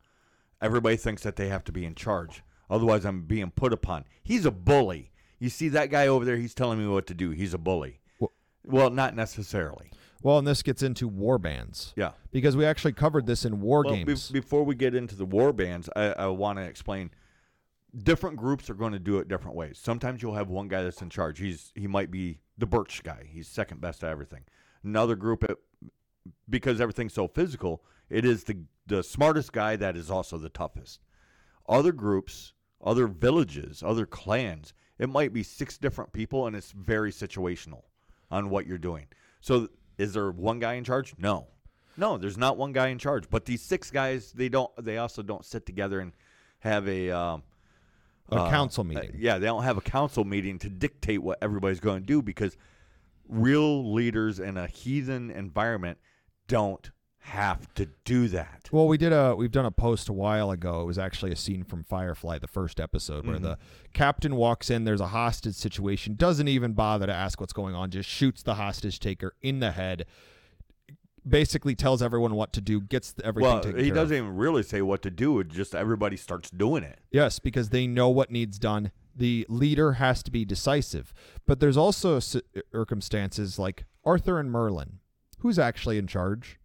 [0.61, 2.43] Everybody thinks that they have to be in charge.
[2.71, 4.05] Otherwise, I'm being put upon.
[4.23, 5.13] He's a bully.
[5.39, 6.37] You see that guy over there?
[6.37, 7.31] He's telling me what to do.
[7.31, 8.01] He's a bully.
[8.19, 8.33] Well-
[8.65, 9.91] Well, not necessarily.
[10.23, 11.93] Well, and this gets into war bands.
[11.97, 12.13] Yeah.
[12.33, 14.31] because we actually covered this in war Well, be- games.
[14.31, 17.11] before we get into the war bands, I, I want to explain.
[17.97, 19.79] Different groups are going to do it different ways.
[19.83, 21.39] Sometimes you'll have one guy that's in charge.
[21.39, 23.27] He's he might be the birch guy.
[23.31, 24.45] He's second best at everything.
[24.83, 25.57] Another group, it,
[26.49, 31.01] because everything's so physical, it is the the smartest guy that is also the toughest.
[31.69, 37.11] Other groups, other villages, other clans, it might be six different people, and it's very
[37.13, 37.83] situational
[38.31, 39.07] on what you're doing.
[39.41, 41.15] So, is there one guy in charge?
[41.19, 41.49] No,
[41.97, 43.29] no, there's not one guy in charge.
[43.31, 44.71] But these six guys, they don't.
[44.83, 46.13] They also don't sit together and
[46.61, 47.43] have a um,
[48.31, 49.17] A council uh, meeting.
[49.19, 52.57] yeah, they don't have a council meeting to dictate what everybody's going to do because
[53.29, 55.99] real leaders in a heathen environment
[56.49, 56.91] don't
[57.27, 58.69] have to do that.
[58.71, 60.83] well, we did a we've done a post a while ago.
[60.83, 63.45] It was actually a scene from Firefly, the first episode, where mm-hmm.
[63.45, 63.59] the
[63.93, 64.85] captain walks in.
[64.85, 66.15] There's a hostage situation.
[66.15, 67.91] Doesn't even bother to ask what's going on.
[67.91, 70.07] Just shoots the hostage taker in the head.
[71.29, 72.81] Basically tells everyone what to do.
[72.81, 75.41] Gets everything Well, he doesn't even really say what to do.
[75.41, 77.01] It just everybody starts doing it.
[77.11, 78.93] Yes, because they know what needs done.
[79.17, 81.13] The leader has to be decisive.
[81.45, 82.21] But there's also uh,
[82.71, 85.01] circumstances like Arthur and Merlin.
[85.41, 86.61] Who's actually in charge?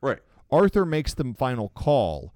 [0.00, 0.18] Right.
[0.50, 2.34] Arthur makes the final call,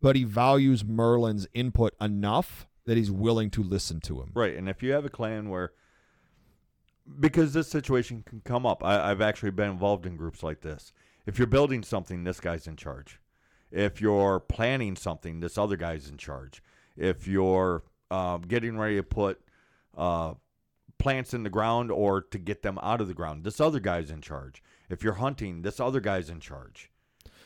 [0.00, 4.30] but he values Merlin's input enough that he's willing to listen to him.
[4.34, 4.56] Right.
[4.56, 5.72] And if you have a clan where,
[7.18, 10.92] because this situation can come up, I, I've actually been involved in groups like this.
[11.26, 13.20] If you're building something, this guy's in charge.
[13.70, 16.62] If you're planning something, this other guy's in charge.
[16.96, 19.40] If you're um, getting ready to put
[19.96, 20.34] uh,
[21.00, 24.10] plants in the ground or to get them out of the ground, this other guy's
[24.10, 24.62] in charge.
[24.88, 26.90] If you're hunting, this other guy's in charge.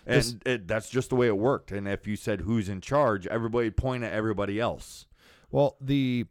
[0.07, 1.73] And This- it, that's just the way it worked.
[1.73, 5.07] And if you said who's in charge, everybody would point at everybody else.
[5.51, 6.27] Well, the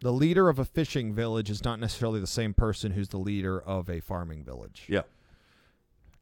[0.00, 3.58] the leader of a fishing village is not necessarily the same person who's the leader
[3.58, 4.84] of a farming village.
[4.88, 5.02] Yeah.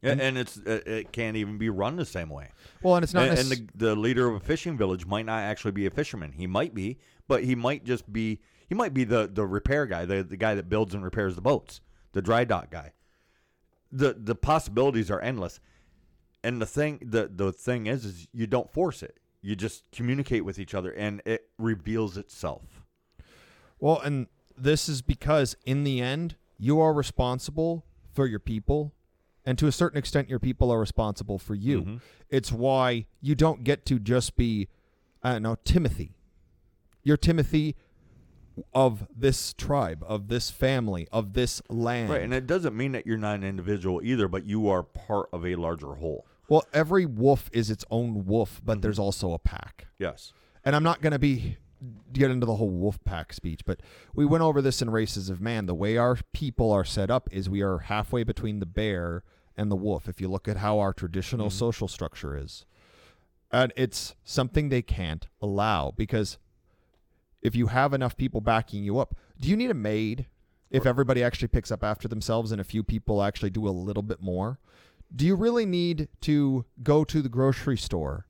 [0.02, 2.50] And- and, it's it, it can't even be run the same way.
[2.82, 5.40] Well, and it's not And, and the, the leader of a fishing village might not
[5.40, 6.32] actually be a fisherman.
[6.32, 8.40] He might be, but he might just be.
[8.68, 11.42] He might be the the repair guy, the the guy that builds and repairs the
[11.42, 11.80] boats,
[12.12, 12.92] the dry dock guy.
[13.92, 15.60] the The possibilities are endless,
[16.42, 19.18] and the thing the the thing is, is you don't force it.
[19.42, 22.82] You just communicate with each other, and it reveals itself.
[23.78, 28.92] Well, and this is because in the end, you are responsible for your people
[29.46, 31.82] And to a certain extent, your people are responsible for you.
[31.82, 32.00] Mhm.
[32.30, 34.68] It's why you don't get to just be,
[35.22, 36.16] I don't know, Timothy.
[37.02, 37.76] You're Timothy
[38.72, 42.10] of this tribe, of this family, of this land.
[42.10, 45.28] Right, and it doesn't mean that you're not an individual either, but you are part
[45.32, 46.26] of a larger whole.
[46.48, 48.66] well, every wolf is its own wolf, Mm-hmm.
[48.66, 49.86] but there's also a pack.
[49.98, 50.32] Yes.
[50.64, 51.56] and I'm not going to be
[52.12, 53.80] get into the whole wolf pack speech, but
[54.14, 55.66] we went over this in Races of Man.
[55.66, 59.22] The way our people are set up is we are halfway between the bear
[59.56, 60.08] and the wolf.
[60.08, 62.64] If you look at how our traditional social structure is,
[63.52, 66.38] and it's something they can't allow because
[67.44, 70.26] if you have enough people backing you up, do you need a maid?
[70.70, 74.02] If everybody actually picks up after themselves and a few people actually do a little
[74.02, 74.58] bit more,
[75.14, 78.26] do you really need to go to the grocery store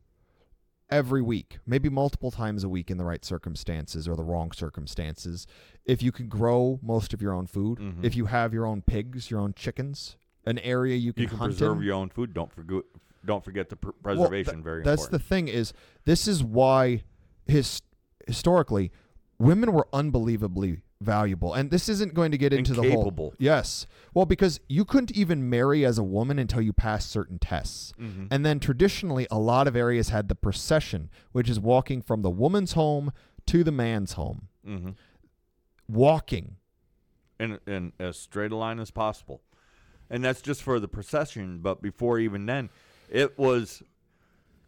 [0.90, 5.46] every week, maybe multiple times a week in the right circumstances or the wrong circumstances.
[5.86, 8.04] If you can grow most of your own food, Mhm.
[8.04, 11.38] if you have your own pigs, your own chickens, an area you can, You can
[11.38, 11.84] hunt preserve in.
[11.84, 12.34] your own food.
[12.34, 12.82] Don't forget.
[13.24, 14.54] Don't forget the pr- Well, preservation.
[14.56, 15.22] th- very That's important.
[15.22, 15.72] the thing is
[16.04, 17.02] this is why
[17.46, 17.80] his
[18.28, 18.92] historically
[19.38, 21.52] women were unbelievably valuable.
[21.52, 23.86] And this isn't going to get into the whole Yes.
[24.14, 27.92] Well, because you couldn't even marry as a woman until you passed certain tests.
[28.00, 28.28] Mhm.
[28.30, 32.30] And then traditionally a lot of areas had the procession, which is walking from the
[32.30, 33.12] woman's home
[33.46, 34.48] to the man's home.
[34.66, 34.90] Mm-hmm.
[35.88, 36.56] Walking.
[37.38, 39.42] in in as straight a line as possible,
[40.08, 41.58] and that's just for the procession.
[41.58, 42.70] But before even then,
[43.10, 43.82] it was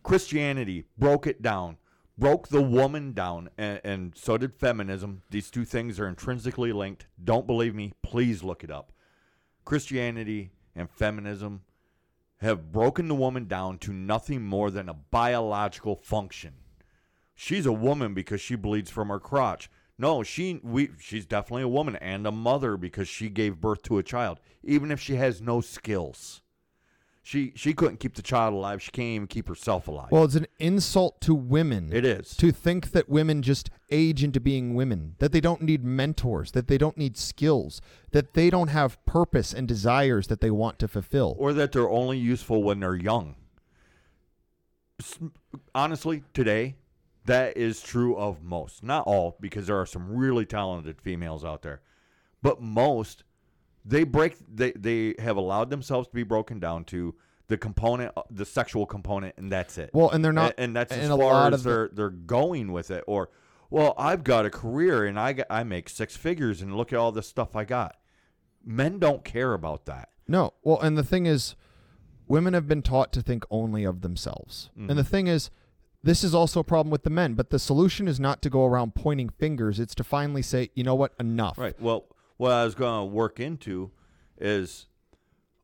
[0.03, 1.79] Christianity broke it down,
[2.19, 5.23] broke the woman down, and, and so did feminism.
[5.31, 7.07] These two things are intrinsically linked.
[7.23, 7.93] Don't believe me?
[8.03, 8.93] Please look it up.
[9.65, 11.63] Christianity and feminism
[12.39, 16.55] have broken the woman down to nothing more than a biological function.
[17.35, 19.71] She's a woman because she bleeds from her crotch.
[19.99, 23.99] No, she we she's definitely a woman and a mother because she gave birth to
[23.99, 26.43] a child, even if she has no skills.
[27.27, 28.81] She she couldn't keep the child alive.
[28.81, 30.13] She can't even keep herself alive.
[30.13, 31.93] Well, it's an insult to women.
[31.93, 32.37] it is.
[32.37, 36.69] to think that women just age into being women, that they don't need mentors, that
[36.69, 37.81] they don't need skills,
[38.13, 41.35] that they don't have purpose and desires that they want to fulfill.
[41.37, 43.35] or that they're only useful when they're young.
[45.75, 46.77] Honestly, today,
[47.25, 48.85] that is true of most.
[48.85, 51.81] Not all, because there are some really talented females out there,
[52.41, 53.25] but most
[53.87, 54.37] they break.
[54.53, 57.15] They they have allowed themselves to be broken down to
[57.49, 59.91] the component, uh, the sexual component, and that's it.
[59.93, 62.73] Well, and they're not, A- and, that's as and a far as they're they're going
[62.73, 63.05] with it.
[63.07, 63.31] Or,
[63.71, 66.99] well, I've got a career and I got, I make six figures, and look at
[66.99, 67.97] all this stuff I got.
[68.65, 70.09] Men don't care about that.
[70.27, 70.55] No.
[70.65, 71.55] Well, and the thing is,
[72.27, 74.71] women have been taught to think only of themselves.
[74.77, 74.91] Mm-hmm.
[74.91, 75.51] And the thing is,
[76.03, 78.65] this is also a problem with the men, but the solution is not to go
[78.65, 79.79] around pointing fingers.
[79.79, 81.59] It's to finally say, you know what, enough.
[81.59, 81.81] Right.
[81.81, 83.91] Well, what I was going to work into
[84.39, 84.87] is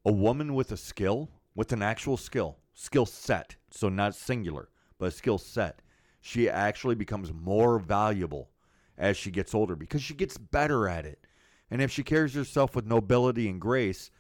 [0.05, 3.57] a woman with a skill, with an actual skill, skill set.
[3.71, 5.81] So not singular, but a skill set.
[6.21, 8.51] She actually becomes more valuable
[8.97, 11.27] as she gets older because she gets better at it.
[11.71, 14.11] And if she carries herself with nobility and grace,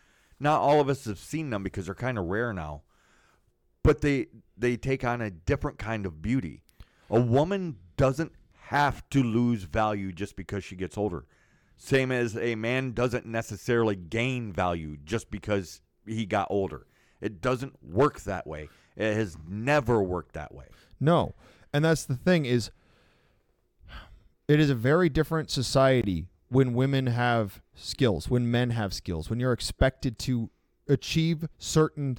[0.40, 2.82] not all of us have seen them because they're kind of rare now.
[3.84, 6.62] But they they take on a different kind of beauty.
[7.10, 8.32] A woman doesn't
[8.68, 11.26] have to lose value just because she gets older.
[11.84, 16.86] Same as a man doesn't necessarily gain value just because he got older.
[17.20, 18.68] It doesn't work that way.
[18.94, 20.66] It has never worked that way.
[21.00, 21.34] No.
[21.72, 22.70] And that's the thing is
[24.46, 29.40] it is a very different society when women have skills, when men have skills, when
[29.40, 30.50] you're expected to
[30.86, 32.18] achieve certain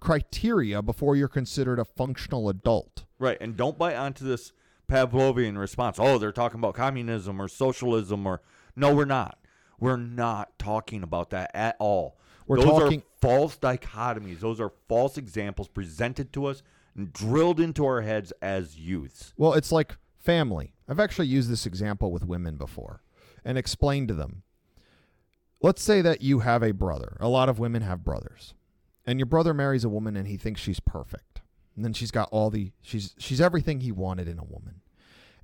[0.00, 3.04] criteria before you're considered a functional adult.
[3.20, 3.38] Right.
[3.40, 4.52] And don't buy onto this
[4.90, 5.98] Pavlovian response.
[6.00, 8.40] Oh, they're talking about communism or socialism or
[8.78, 9.38] no, we're not.
[9.80, 12.18] We're not talking about that at all.
[12.46, 14.40] We're Those talking- are false dichotomies.
[14.40, 16.62] Those are false examples presented to us
[16.96, 19.34] and drilled into our heads as youths.
[19.36, 20.74] Well, it's like family.
[20.88, 23.02] I've actually used this example with women before
[23.44, 24.42] and explained to them.
[25.60, 27.16] Let's say that you have a brother.
[27.20, 28.54] A lot of women have brothers.
[29.06, 31.40] And your brother marries a woman and he thinks she's perfect.
[31.76, 34.80] And then she's got all the she's she's everything he wanted in a woman.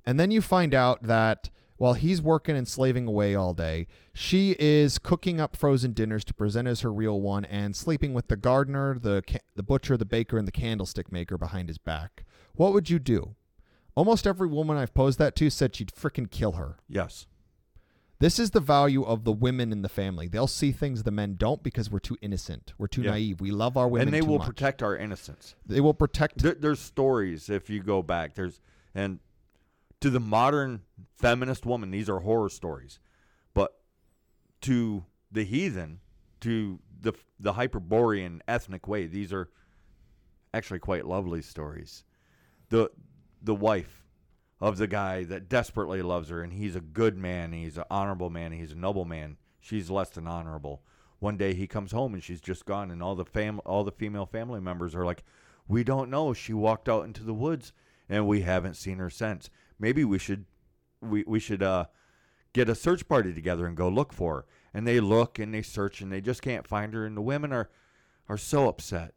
[0.05, 4.55] And then you find out that while he's working and slaving away all day, she
[4.59, 8.37] is cooking up frozen dinners to present as her real one and sleeping with the
[8.37, 12.25] gardener, the ca- the butcher, the baker, and the candlestick maker behind his back.
[12.53, 13.35] What would you do?
[13.95, 16.77] Almost every woman I've posed that to said she'd frickin' kill her.
[16.87, 17.27] Yes.
[18.19, 20.29] This is the value of the women in the family.
[20.29, 22.73] They'll see things the men don't because we're too innocent.
[22.77, 23.11] We're too Yeah.
[23.11, 23.41] naive.
[23.41, 24.47] We love our women and they will much.
[24.47, 25.55] protect our innocence.
[25.65, 26.41] They will protect.
[26.41, 28.33] There, there's stories if you go back.
[28.35, 28.61] There's
[28.93, 29.19] and
[30.05, 30.83] to the modern
[31.17, 32.99] feminist woman, these are horror stories.
[33.55, 33.75] But
[34.61, 35.99] to the heathen,
[36.41, 39.07] to the the Hyperborean ethnic way.
[39.07, 39.49] These are
[40.53, 42.03] actually quite lovely stories.
[42.69, 42.91] The
[43.41, 44.05] the wife
[44.61, 48.29] of the guy that desperately loves her, and he's a good man, he's an honorable
[48.29, 49.37] man, he's a noble man.
[49.59, 50.83] She's less than honorable.
[51.17, 53.91] One day he comes home and she's just gone, and all the fam all the
[53.91, 55.23] female family members are like,
[55.67, 56.31] "We don't know.
[56.31, 57.73] She walked out into the woods,
[58.07, 59.49] and we haven't seen her since.
[59.79, 60.45] Maybe we should
[61.01, 61.85] we we should uh
[62.53, 65.61] get a search party together and go look for her." And they look and they
[65.61, 67.69] search and they just can't find her, and the women are
[68.27, 69.13] are so upset.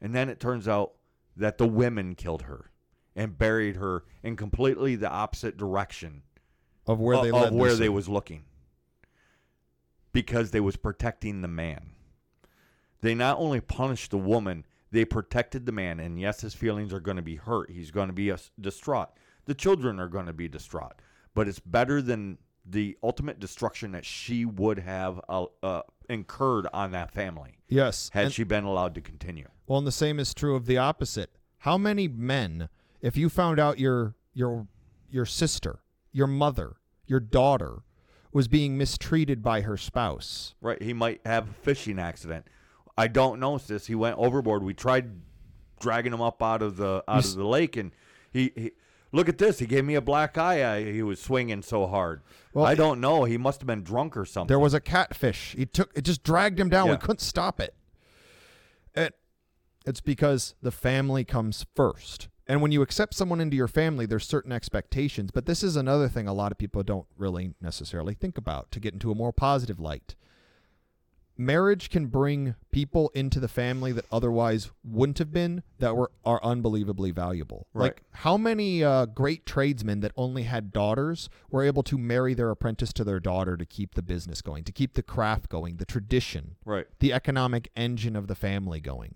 [0.00, 0.92] And then it turns out
[1.36, 2.70] that the women killed her
[3.14, 6.22] and buried her in completely the opposite direction
[6.86, 8.44] Of where they of, of where they was looking
[10.12, 11.90] because they was protecting the man.
[13.00, 15.98] They not only punished the woman, they protected the man.
[16.00, 17.70] And yes, his feelings are going to be hurt.
[17.70, 19.10] He's going to be uh, distraught.
[19.46, 20.94] The children are going to be distraught.
[21.34, 26.92] But it's better than the ultimate destruction that she would have uh, uh, incurred on
[26.92, 28.10] that family Yes.
[28.12, 29.48] had and- she been allowed to continue.
[29.66, 31.30] Well, and the same is true of the opposite.
[31.58, 32.68] How many men,
[33.00, 34.66] if you found out your your
[35.10, 35.80] your sister,
[36.12, 36.76] your mother,
[37.06, 37.82] your daughter
[38.32, 40.80] was being mistreated by her spouse, Right.
[40.82, 42.46] He might have a fishing accident.
[42.96, 43.86] I don't know this.
[43.86, 44.62] He went overboard.
[44.62, 45.20] We tried
[45.80, 47.92] dragging him up out of the out s- of the lake, and
[48.32, 48.72] he, he
[49.12, 49.58] look at this.
[49.58, 50.76] He gave me a black eye.
[50.76, 52.22] I, he was swinging so hard.
[52.52, 53.24] Well, I don't know.
[53.24, 54.48] He must have been drunk or something.
[54.48, 55.54] there was a catfish.
[55.56, 56.86] He took it, just dragged him down.
[56.86, 56.92] Yeah.
[56.92, 57.74] We couldn't stop it.
[58.94, 59.14] It
[59.86, 62.28] it's because the family comes first.
[62.46, 65.30] And when you accept someone into your family, there's certain expectations.
[65.32, 68.80] But this is another thing a lot of people don't really necessarily think about to
[68.80, 70.16] get into a more positive light.
[71.36, 76.42] Marriage can bring people into the family that otherwise wouldn't have been that were are
[76.44, 77.66] unbelievably valuable.
[77.72, 77.84] Right.
[77.84, 82.50] Like how many uh, great tradesmen that only had daughters were able to marry their
[82.50, 85.84] apprentice to their daughter to keep the business going, to keep the craft going, the
[85.84, 86.86] tradition right.
[86.98, 89.14] the economic engine of the family going.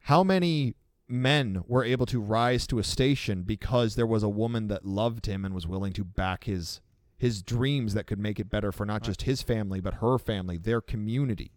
[0.00, 0.76] How many
[1.08, 5.26] men were able to rise to a station because there was a woman that loved
[5.26, 6.80] him and was willing to back his
[7.24, 10.58] his dreams that could make it better for not just his family but her family,
[10.58, 11.52] their community.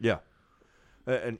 [0.00, 0.18] Yeah.
[1.06, 1.38] And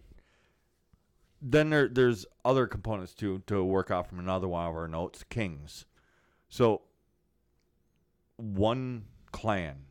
[1.43, 5.25] then there there's other components too to work out from another one of our notes.
[5.29, 5.85] Kings.
[6.49, 6.83] So
[8.37, 9.87] one clan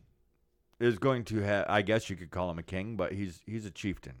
[0.80, 3.66] is going to have I guess you could call him a king, but he's he's
[3.66, 4.14] a chieftain.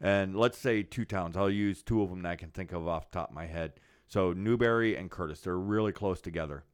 [0.00, 1.36] And let's say two towns.
[1.36, 3.46] I'll use two of them that I can think of off the top of my
[3.46, 3.74] head.
[4.08, 6.64] So Newberry and Curtis, they're really close together,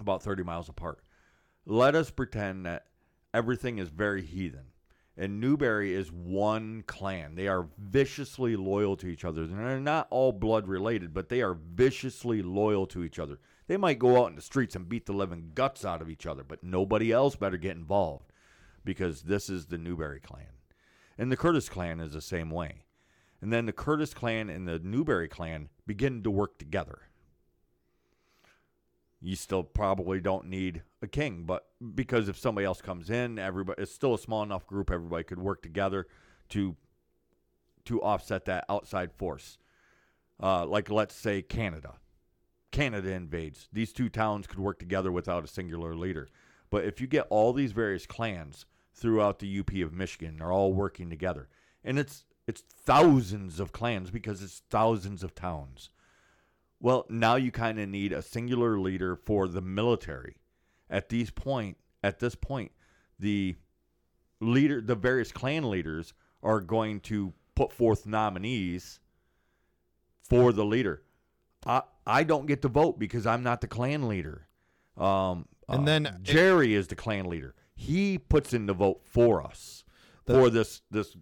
[0.00, 0.98] about 30 miles apart.
[1.64, 2.86] Let us pretend that
[3.32, 4.66] everything is very heathen.
[5.16, 7.34] And Newberry is one clan.
[7.34, 9.42] They are viciously loyal to each other.
[9.42, 13.38] And they're not all blood related, but they are viciously loyal to each other.
[13.66, 16.26] They might go out in the streets and beat the living guts out of each
[16.26, 18.32] other, but nobody else better get involved
[18.84, 20.46] because this is the Newberry clan.
[21.18, 22.84] And the Curtis clan is the same way.
[23.40, 27.00] And then the Curtis clan and the Newberry clan begin to work together.
[29.20, 33.82] You still probably don't need a king, but because if somebody else comes in, everybody
[33.82, 36.06] it's still a small enough group everybody could work together
[36.50, 36.76] to
[37.84, 39.58] to offset that outside force.
[40.40, 41.94] Uh, like let's say Canada.
[42.70, 43.68] Canada invades.
[43.72, 46.28] These two towns could work together without a singular leader.
[46.70, 50.72] But if you get all these various clans throughout the UP of Michigan, they're all
[50.72, 51.48] working together.
[51.84, 55.90] And it's it's thousands of clans because it's thousands of towns.
[56.80, 60.36] Well, now you kind of need a singular leader for the military.
[60.92, 62.70] At these point, at this point,
[63.18, 63.56] the
[64.40, 66.12] leader, the various clan leaders
[66.42, 69.00] are going to put forth nominees
[70.22, 71.02] for the leader.
[71.66, 74.46] I I don't get to vote because I'm not the clan leader.
[74.96, 77.54] Um, And uh, then it- Jerry is the clan leader.
[77.74, 79.84] He puts in the vote for us
[80.26, 81.16] The- for this this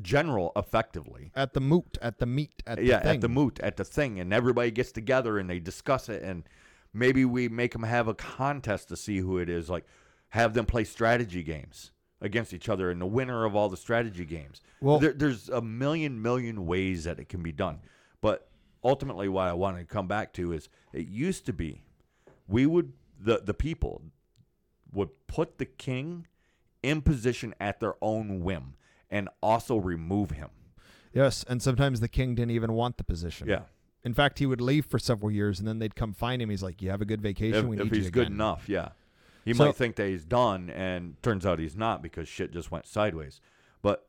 [0.00, 3.14] general effectively At the moot, at the meet, at yeah, the thing.
[3.16, 6.44] at the moot, at the thing, and everybody gets together and they discuss it, and
[6.92, 9.68] maybe we make them have a contest to see who it is.
[9.70, 9.84] Like,
[10.30, 14.24] have them play strategy games against each other, and the winner of all the strategy
[14.24, 14.60] games.
[14.80, 17.80] Well- there, there's a million, million ways that it can be done,
[18.20, 18.48] but
[18.84, 21.82] ultimately, what I want to come back to is it used to be
[22.48, 24.02] we would the the people
[24.92, 26.26] would put the king
[26.82, 28.74] in position at their own whim
[29.10, 30.48] and also remove him.
[31.12, 33.48] Yes, and sometimes the king didn't even want the position.
[33.48, 33.62] Yeah.
[34.04, 36.48] In fact, he would leave for several years, and then they'd come find him.
[36.50, 37.58] He's like, "You have a good vacation.
[37.58, 38.90] if, we need if he's you good again." enough, yeah.
[39.44, 42.70] He So- might think that he's done, and turns out he's not because shit just
[42.70, 43.40] went sideways.
[43.82, 44.06] But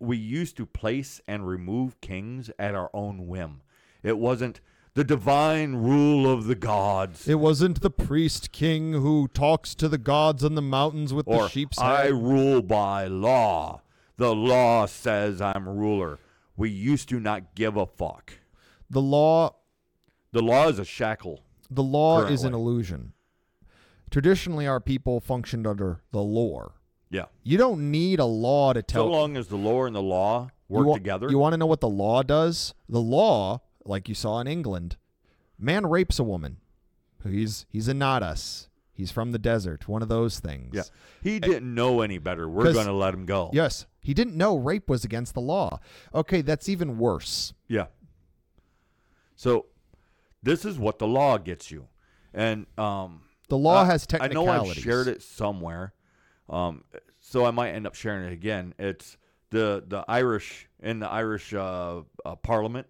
[0.00, 3.62] we used to place and remove kings at our own whim.
[4.02, 4.60] It wasn't
[4.94, 9.98] the divine rule of the gods, It wasn't the priest king who talks to the
[9.98, 12.12] gods on the mountains with or the sheep's I head.
[12.14, 13.82] rule by law.
[14.16, 16.18] the law says I'm ruler.
[16.56, 18.32] We used to not give a fuck.
[18.90, 19.54] The law
[20.32, 21.40] The law is a shackle.
[21.70, 23.12] the law is an illusion.
[24.10, 26.72] Traditionally our people functioned under the lore.
[27.10, 27.24] Yeah.
[27.42, 30.50] You don't need a law to tell So long as the law and the law
[30.68, 31.28] work you wa- together.
[31.30, 32.74] You want to know what the law does?
[32.88, 34.96] The law, like you saw in England,
[35.58, 36.58] man rapes a woman.
[37.26, 38.68] He's he's a nadas.
[38.92, 39.86] He's from the desert.
[39.88, 40.74] One of those things.
[40.74, 40.82] yeah.
[41.22, 42.48] He didn't know any better.
[42.48, 43.50] We're going to let him go.
[43.52, 43.86] Yes.
[44.00, 45.78] He didn't know rape was against the law.
[46.14, 47.52] Okay, that's even worse.
[47.68, 47.86] Yeah.
[49.38, 49.66] So
[50.42, 51.86] this is what the law gets you.
[52.34, 54.46] And um The law has I know.
[54.48, 55.94] I've shared it somewhere,
[56.50, 56.82] um,
[57.20, 58.74] so I might end up sharing it again.
[58.78, 59.16] It's
[59.50, 62.88] the the Irish in the Irish uh, uh, Parliament.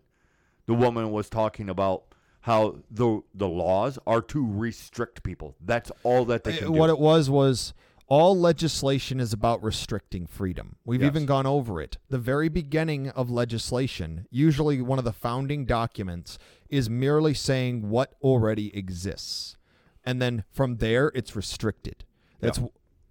[0.67, 2.05] The woman was talking about
[2.41, 5.55] how the the laws are to restrict people.
[5.61, 6.95] That's all that they Uh, can what do.
[6.95, 7.75] it was was
[8.09, 10.77] all legislation is about restricting freedom.
[10.85, 11.11] We've Yes.
[11.11, 11.99] even gone over it.
[12.09, 16.39] The very beginning of legislation, usually one of the founding documents,
[16.71, 19.57] is merely saying what already exists.
[20.05, 22.05] And then from there it's restricted.
[22.41, 22.61] That's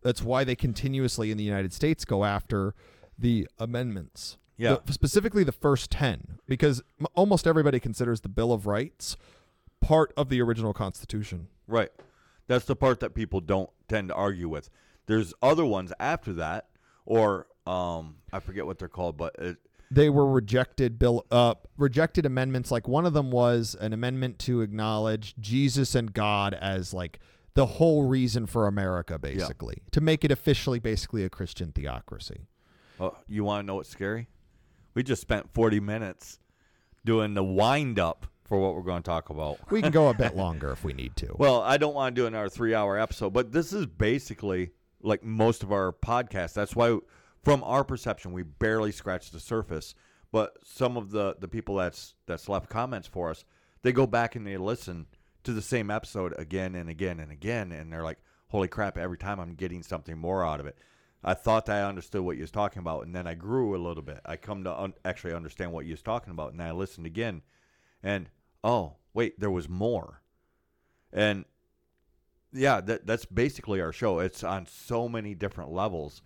[0.01, 2.73] that's why they continuously in the United States go after
[3.19, 4.37] the amendments.
[4.57, 4.77] Yeah.
[4.85, 9.17] The- specifically the first 10 because m- almost everybody considers the Bill of Rights
[9.81, 11.47] part of the original constitution.
[11.67, 11.91] right.
[12.47, 14.69] That's the part that people don't tend to argue with.
[15.07, 16.67] There's other ones after that,
[17.05, 19.57] or um, I forget what they're called, but it,
[19.89, 24.59] they were rejected bill uh rejected amendments like one of them was an amendment to
[24.59, 27.19] acknowledge Jesus and God as like
[27.53, 32.47] the whole reason for America basically to make it officially basically a Christian theocracy.
[32.99, 34.27] Oh, you want to know what's scary?
[34.93, 36.39] We just spent 40 minutes
[37.05, 39.59] doing the wind up for what we're going to talk about.
[39.71, 41.35] We can go a bit longer if we need to.
[41.37, 44.71] Well, I don't want to do another three hour episode, but this is basically
[45.01, 46.53] like most of our podcasts.
[46.53, 46.97] That's why,
[47.43, 49.95] from our perception, we barely scratched the surface.
[50.31, 53.45] But some of the, the people that's that's left comments for us,
[53.81, 55.07] they go back and they listen
[55.43, 58.19] to the same episode again and again and again, and they're like,
[58.49, 58.97] "Holy crap!
[58.97, 60.77] Every time I'm getting something more out of it."
[61.23, 63.79] I thought that I understood what you was talking about, and then I grew a
[63.79, 64.19] little bit.
[64.25, 67.41] I come to un- actually understand what you was talking about, and I listened again,
[68.03, 68.29] and
[68.63, 70.21] oh wait, there was more,
[71.11, 71.45] and
[72.57, 74.19] yeah, that that's basically our show.
[74.19, 76.21] It's on so many different levels,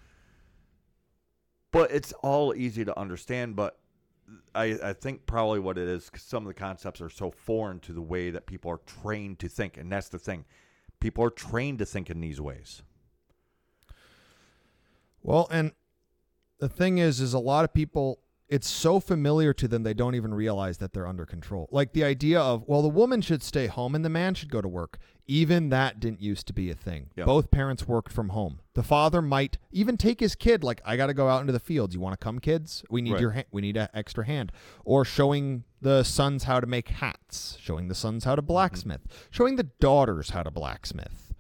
[1.72, 3.56] but it's all easy to understand.
[3.56, 3.78] But
[4.56, 7.94] I I think probably what it is, some of the concepts are so foreign to
[7.94, 10.46] the way that people are trained to think, and that's the thing.
[11.00, 12.84] People are trained to think in these ways.
[15.24, 15.72] Well, and
[16.60, 18.20] the thing is, is a lot of people,
[18.52, 21.70] it's so familiar to them they don't even realize that they're under control.
[21.72, 24.60] Like the idea of, well, the woman should stay home and the man should go
[24.62, 25.00] to work.
[25.26, 27.10] Even that didn't used to be a thing.
[27.16, 27.24] Yeah.
[27.24, 28.60] Both parents worked from home.
[28.74, 31.60] The father might even take his kid, like, I got to go out into the
[31.62, 31.96] fields.
[31.96, 32.84] You want to come, kids?
[32.90, 33.22] We need Right.
[33.22, 34.52] your, ha- we need an extra hand.
[34.84, 39.56] Or showing the sons how to make hats, showing the sons how to blacksmith, showing
[39.56, 41.34] the daughters how to blacksmith.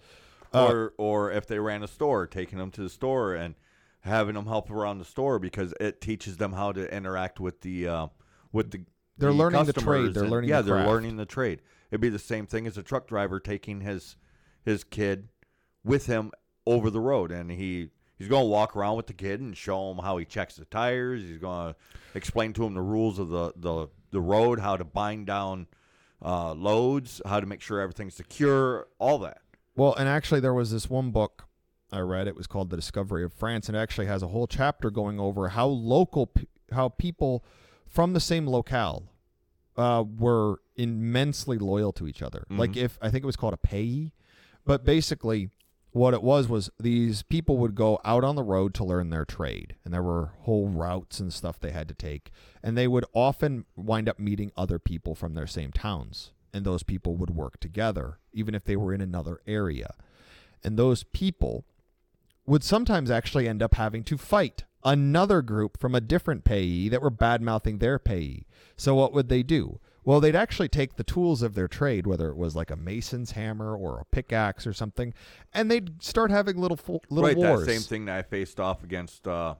[0.53, 3.55] Uh, or or if they ran a store, taking them to the store and
[4.01, 7.87] having them help around the store because it teaches them how to interact with the
[7.87, 8.07] uh,
[8.51, 8.85] with the
[9.17, 10.13] They're the learning the trade.
[10.13, 11.61] They're and- learning yeah the they're learning the trade.
[11.89, 14.15] It'd be the same thing as a truck driver taking his
[14.63, 15.27] his kid
[15.83, 16.31] with him
[16.65, 19.91] over the road, and he he's going to walk around with the kid and show
[19.91, 21.21] him how he checks the tires.
[21.21, 21.75] He's going to
[22.15, 25.67] explain to him the rules of the the the road, how to bind down
[26.23, 29.41] uh, loads, how to make sure everything's secure, all that.
[29.75, 31.45] Well, and actually, there was this one book
[31.91, 32.27] I read.
[32.27, 35.19] It was called The Discovery of France, and it actually has a whole chapter going
[35.19, 36.31] over how local,
[36.71, 37.43] how people
[37.87, 39.11] from the same locale
[39.77, 42.45] uh, were immensely loyal to each other.
[42.49, 44.13] Like if I think it was called a payee,
[44.65, 45.49] but basically,
[45.91, 49.25] what it was was these people would go out on the road to learn their
[49.25, 52.31] trade, and there were whole routes and stuff they had to take,
[52.63, 56.83] and they would often wind up meeting other people from their same towns, and those
[56.83, 59.95] people would work together, even if they were in another area,
[60.63, 61.65] and those people
[62.45, 67.01] would sometimes actually end up having to fight another group from a different payee that
[67.01, 68.45] were bad mouthing their payee.
[68.75, 69.79] So what would they do?
[70.03, 73.31] Well, they'd actually take the tools of their trade, whether it was like a mason's
[73.31, 75.13] hammer or a pickaxe or something,
[75.53, 76.79] and they'd start having little
[77.09, 77.65] little right, wars.
[77.65, 79.55] that same thing that I faced off against uh,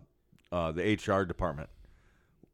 [0.51, 1.69] uh, the HR department.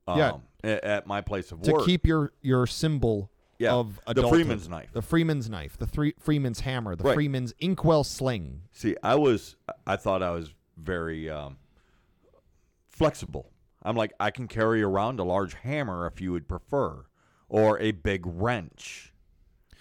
[0.06, 0.38] Um, Yeah.
[0.64, 1.82] At my place of to work.
[1.82, 4.40] To keep your your symbol Yeah, of the adulthood.
[4.42, 4.90] Freeman's knife.
[4.94, 7.16] the Freeman's knife, the three, Freeman's hammer, the Right.
[7.16, 8.62] Freeman's inkwell sling.
[8.72, 9.56] See, I was,
[9.86, 11.58] I thought I was very um,
[12.90, 13.52] flexible.
[13.84, 17.06] I'm like, I can carry around a large hammer if you would prefer,
[17.50, 19.14] or a big wrench,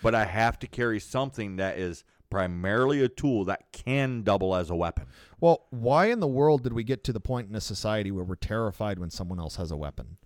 [0.03, 4.68] but I have to carry something that is primarily a tool that can double as
[4.70, 5.07] a weapon.
[5.41, 8.24] Well, why in the world did we get to the point in a society where
[8.24, 10.16] we're terrified when someone else has a weapon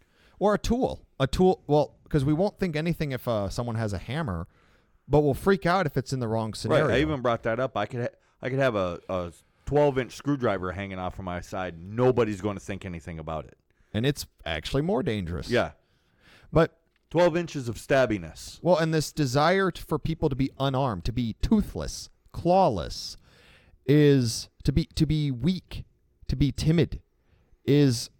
[0.40, 1.06] or a tool?
[1.20, 4.48] A tool, well, because we won't think anything if uh, someone has a hammer,
[5.06, 6.88] but we'll freak out if it's in the wrong scenario.
[6.88, 6.96] Right.
[6.96, 7.76] I even brought that up.
[7.76, 9.32] I could ha- I could have a, a
[9.66, 11.76] 12 inch screwdriver hanging off from my side.
[11.78, 13.56] Nobody's going to think anything about it.
[13.94, 15.48] and it's actually more dangerous.
[15.50, 15.72] Yeah.
[16.52, 16.76] But
[17.10, 18.58] 12 inches of stabbiness.
[18.62, 23.16] Well, and this desire for people to be unarmed, to be toothless, clawless,
[23.86, 25.84] is to be to be weak,
[26.28, 27.00] to be timid,
[27.64, 28.10] is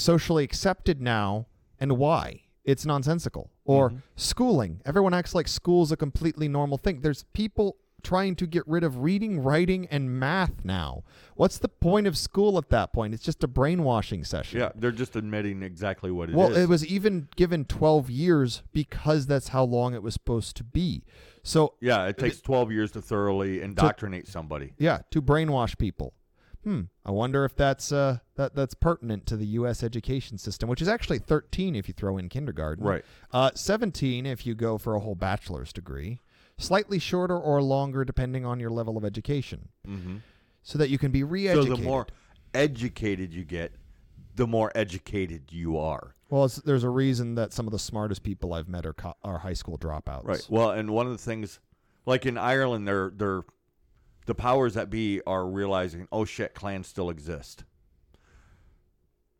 [0.00, 1.46] socially accepted now.
[1.78, 2.42] And why?
[2.64, 3.50] It's nonsensical.
[3.64, 3.98] Or mm-hmm.
[4.16, 4.80] schooling.
[4.84, 7.00] Everyone acts like school's a completely normal thing.
[7.00, 11.04] There's people trying to get rid of reading, writing, and math now.
[11.36, 13.14] What's the point of school at that point?
[13.14, 14.60] It's just a brainwashing session.
[14.60, 16.36] Yeah, they're just admitting exactly what it is.
[16.36, 20.64] Well, it was even given 12 years because that's how long it was supposed to
[20.64, 21.04] be.
[21.42, 24.74] So, yeah, it takes 12 years to thoroughly indoctrinate somebody.
[24.78, 26.12] yeah, to brainwash people.
[26.64, 26.82] Hmm.
[27.06, 29.82] I wonder if that's uh that that's pertinent to the U.S.
[29.82, 32.84] education system, which is actually 13 if you throw in kindergarten.
[32.84, 33.04] Right.
[33.32, 36.20] Uh, 17 if you go for a whole bachelor's degree.
[36.58, 40.16] Slightly shorter or longer depending on your level of education, Mm-hmm.
[40.62, 41.78] so that you can be So re-educated.
[41.78, 42.06] the more
[42.54, 43.72] educated you get,
[44.36, 46.14] the more educated you are.
[46.28, 49.16] well, it's, there's a reason that some of the smartest people I've met are co-
[49.24, 50.24] are high school dropouts.
[50.26, 50.46] Right.
[50.50, 51.60] Well, and one of the things,
[52.06, 53.42] like in Ireland, they're they're
[54.30, 57.64] the powers that be are realizing, oh shit, clans still exist.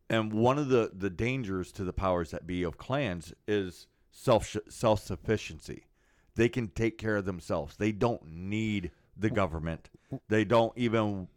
[0.09, 4.53] And one of the the dangers to the powers that be of clans is self
[4.67, 5.85] self sufficiency.
[6.35, 7.77] They can take care of themselves.
[7.77, 9.89] They don't need the government.
[10.27, 11.29] They don't even.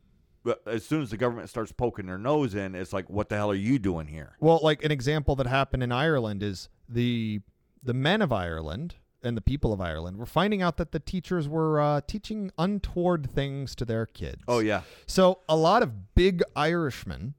[0.66, 3.52] As soon as the government starts poking their nose in, it's like, what the hell
[3.52, 4.36] are you doing here?
[4.40, 7.40] Well, like an example that happened in Ireland is the
[7.84, 11.48] the men of Ireland and the people of Ireland were finding out that the teachers
[11.48, 14.42] were uh, teaching untoward things to their kids.
[14.46, 17.34] Oh yeah, So a lot of big Irishmen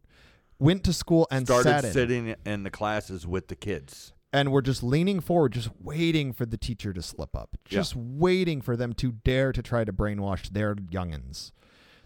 [0.60, 4.14] went to school and sat started in, sitting in the classes with the kids.
[4.34, 7.78] and were just leaning forward, just waiting for the teacher to slip up, Yeah.
[7.80, 11.52] just waiting for them to dare to try to brainwash their youngins,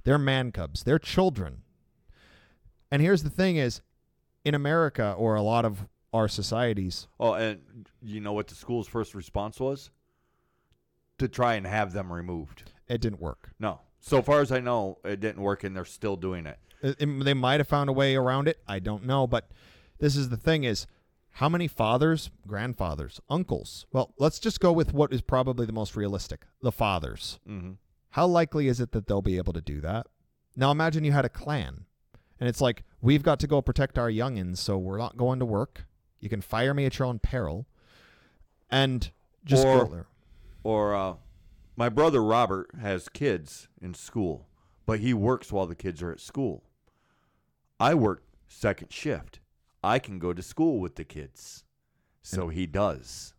[0.04, 1.64] their man cubs, their children.
[2.92, 3.82] And here's the thing: is
[4.46, 7.60] in America or a lot of our societies, Oh, and
[8.02, 9.92] you know what the school's first response was?
[11.20, 12.72] To try and have them removed.
[12.88, 13.52] it didn't work.
[13.60, 13.82] No.
[14.00, 16.58] So far as I know, it didn't work and they're still doing it.
[16.82, 18.64] It- it- they might have found a way around it.
[18.68, 19.52] I don't know, but
[20.00, 20.88] this is the thing: is
[21.34, 23.86] how many fathers, grandfathers, uncles?
[23.92, 27.40] Well, let's just go with what is probably the most realistic: the fathers.
[27.48, 27.74] Mm-hmm.
[28.12, 30.08] How likely is it that they'll be able to do that?
[30.56, 31.86] Now imagine you had a clan,
[32.40, 35.46] and it's like we've got to go protect our youngins, so we're not going to
[35.46, 35.86] work.
[36.20, 37.66] You can fire me at your own peril,
[38.70, 39.10] and
[39.46, 40.08] just Or- go there.
[40.64, 41.16] Or uh,
[41.76, 44.48] my brother Robert has kids in school,
[44.86, 46.64] but he works while the kids are at school.
[47.80, 49.40] I work second shift.
[49.82, 51.64] I can go to school with the kids.
[52.22, 53.34] So he does.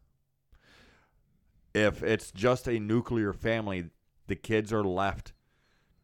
[1.75, 3.91] If it's just a nuclear family,
[4.27, 5.35] the kids are left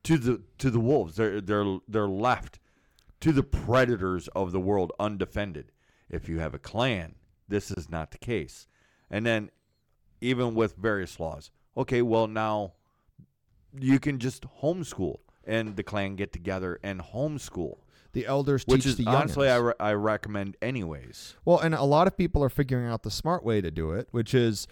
[0.05, 1.17] to the to the wolves.
[1.17, 2.61] They're they're they're left
[3.21, 5.73] to the predators of the world undefended.
[6.11, 7.15] If you have a clan,
[7.49, 8.67] this is not the case.
[9.11, 9.51] And then
[10.21, 11.51] even with various laws.
[11.77, 12.73] Okay, well now
[13.79, 17.79] you can just homeschool and the clan get together and homeschool,
[18.13, 19.49] The elders which teach is the honestly.
[19.49, 21.37] I, re- I recommend anyways.
[21.45, 24.09] Well, and a lot of people are figuring out the smart way to do it,
[24.11, 24.67] which is,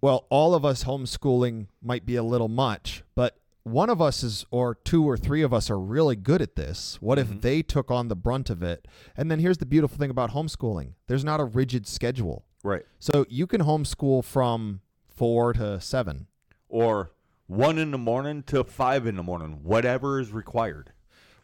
[0.00, 4.46] well, all of us homeschooling might be a little much, but one of us is,
[4.50, 6.98] or two or three of us are really good at this.
[7.00, 8.86] What if they took on the brunt of it?
[9.16, 12.44] And then here's the beautiful thing about homeschooling there's not a rigid schedule.
[12.62, 12.84] Right.
[12.98, 16.26] So you can homeschool from four to seven.
[16.68, 17.12] Or
[17.46, 20.92] one in the morning to five in the morning, whatever is required.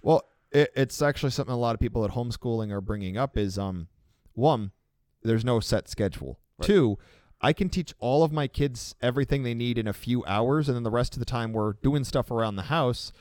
[0.03, 3.59] Well, it, it's actually something a lot of people at homeschooling are bringing up is
[3.59, 3.89] um,
[4.35, 4.71] one,
[5.23, 6.39] there's no set schedule.
[6.63, 6.99] Two,
[7.41, 10.77] I can teach all of my kids everything they need in a few hours, and
[10.77, 13.13] then the rest of the time we're doing stuff around the house,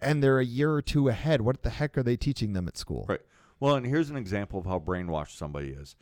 [0.00, 1.40] and they're a year or two ahead.
[1.40, 3.06] What the heck are they teaching them at school?
[3.08, 3.20] Right.
[3.60, 5.96] Well, and here's an example of how brainwashed somebody is.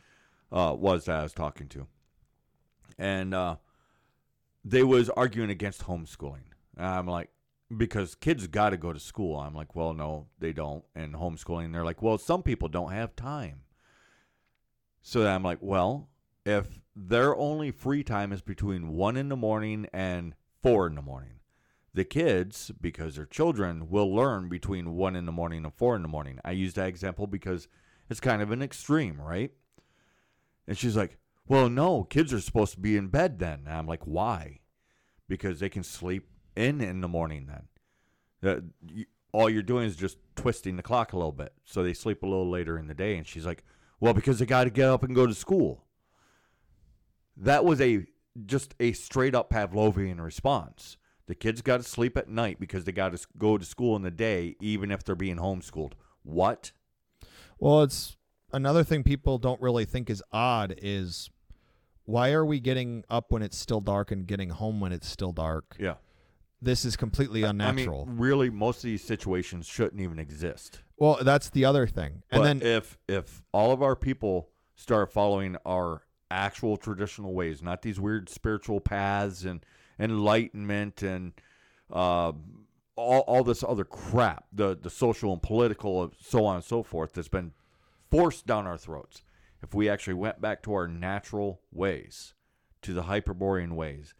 [0.51, 1.85] Uh, was that I was talking to,
[2.97, 3.57] and uh,
[4.65, 6.41] they was arguing against homeschooling.
[6.75, 7.29] And I'm like,
[7.75, 9.39] because kids got to go to school.
[9.39, 10.83] I'm like, well, no, they don't.
[10.95, 13.61] And homeschooling, they're like, well, some people don't have time.
[15.01, 16.09] So I'm like, well,
[16.45, 21.01] if their only free time is between one in the morning and four in the
[21.01, 21.39] morning,
[21.93, 26.01] the kids, because they're children, will learn between one in the morning and four in
[26.01, 26.39] the morning.
[26.43, 27.67] I use that example because
[28.09, 29.51] it's kind of an extreme, right?
[30.67, 33.61] And she's like, Well, no, kids are supposed to be in bed then.
[33.65, 34.59] And I'm like, Why?
[35.27, 37.47] because they can sleep in in the morning.
[38.41, 41.93] Then, Uh, all you're doing is just twisting the clock a little bit, so they
[41.93, 43.15] sleep a little later in the day.
[43.15, 43.63] And she's like,
[43.99, 45.85] "Well, because they got to get up and go to school."
[47.39, 48.05] That was a
[48.45, 50.97] just a straight up Pavlovian response.
[51.27, 54.01] The kids got to sleep at night because they got to go to school in
[54.01, 55.93] the day, even if they're being homeschooled.
[56.23, 56.71] What?
[57.59, 58.17] Well, it's
[58.51, 61.29] another thing people don't really think is odd is
[62.05, 65.31] why are we getting up when it's still dark and getting home when it's still
[65.31, 65.75] dark?
[65.79, 65.95] Yeah.
[66.61, 68.05] This is completely unnatural.
[68.07, 70.81] I mean, really, most of these situations shouldn't even exist.
[70.97, 72.23] well, that's the other thing.
[72.31, 76.01] And but then if if all of our people start following our
[76.31, 79.65] actual traditional ways, not these weird spiritual paths and
[79.99, 81.33] enlightenment and
[81.91, 82.31] uh,
[82.95, 87.13] all all this other crap, the the social and political, so on and so forth,
[87.13, 87.53] that's been
[88.09, 89.23] forced down our throats.
[89.61, 92.33] If we actually went back to our natural ways,
[92.81, 94.13] to the Hyperborean ways,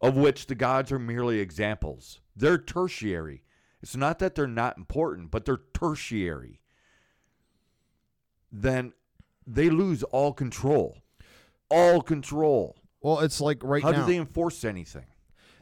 [0.00, 3.42] of which the gods are merely examples, they're tertiary.
[3.82, 6.60] It's not that they're not important, but they're tertiary
[8.52, 8.92] then
[9.54, 10.98] they lose all control.
[11.70, 12.76] All control.
[13.00, 15.06] well, it's like right How now do they enforce anything?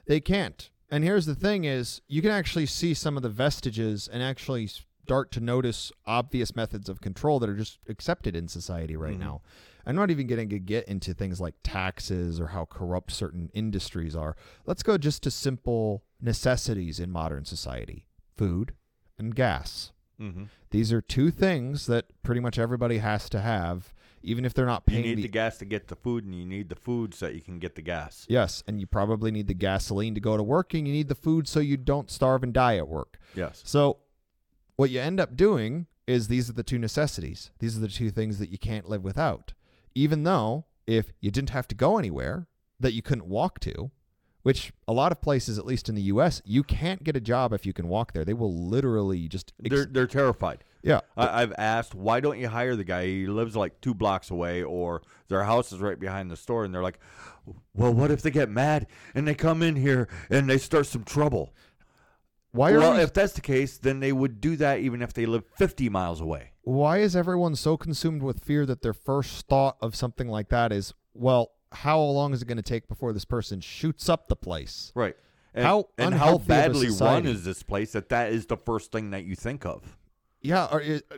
[0.07, 0.71] They can't.
[0.91, 4.67] And here's the thing is you can actually see some of the vestiges and actually
[4.69, 9.21] start to notice obvious methods of control that are just accepted in society right Mhm.
[9.21, 9.43] now.
[9.87, 14.15] I'm not even going to get into things like taxes or how corrupt certain industries
[14.15, 14.37] are.
[14.67, 18.07] Let's go just to simple necessities in modern society.
[18.37, 18.75] Food
[19.19, 19.93] and gas.
[20.21, 20.45] Mm-hmm.
[20.71, 23.93] These are two things that pretty much everybody has to have
[24.23, 25.05] even if they're not paying.
[25.05, 27.27] You need the, the gas to get the food, and you need the food so
[27.27, 28.27] that you can get the gas.
[28.29, 31.15] Yes, and you probably need the gasoline to go to work and you need the
[31.15, 33.19] food so you don't starve and die at work.
[33.35, 33.63] Yes.
[33.65, 33.99] So,
[34.77, 37.51] what you end up doing is these are the two necessities.
[37.59, 39.53] These are the two things that you can't live without.
[39.95, 42.47] Even though if you didn't have to go anywhere
[42.81, 43.91] that you couldn't walk to,
[44.49, 47.53] which a lot of places, at least in the U.S., you can't get a job
[47.53, 48.25] if you can walk there.
[48.25, 50.65] They will literally just ex- They're they're terrified.
[50.83, 51.01] yeah.
[51.19, 53.05] I, I've asked, why don't you hire the guy?
[53.05, 56.75] He lives like two blocks away, or their house is right behind the store, and
[56.75, 56.99] they're like,
[57.75, 61.05] well, what if they get mad and they come in here and they start some
[61.05, 61.53] trouble?
[62.53, 65.13] Why are well, we, if that's the case, then they would do that even if
[65.13, 66.53] they live 50 miles away.
[66.63, 70.73] why is everyone so consumed with fear that their first thought of something like that
[70.73, 74.37] is, well, how long is it going to take before this person shoots up the
[74.37, 74.93] place?
[74.95, 75.17] Right.
[75.55, 78.47] And, How and how unhealthy of a badly run is this place that that is
[78.47, 79.97] the first thing that you think of?
[80.41, 80.69] Yeah,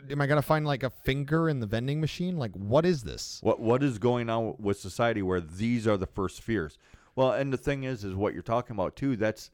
[0.09, 2.37] am I gonna find like a finger in the vending machine?
[2.37, 3.39] Like, what is this?
[3.43, 6.79] What what is going on with society where these are the first fears?
[7.15, 9.15] Well, and the thing is, is what you're talking about too.
[9.15, 9.51] That's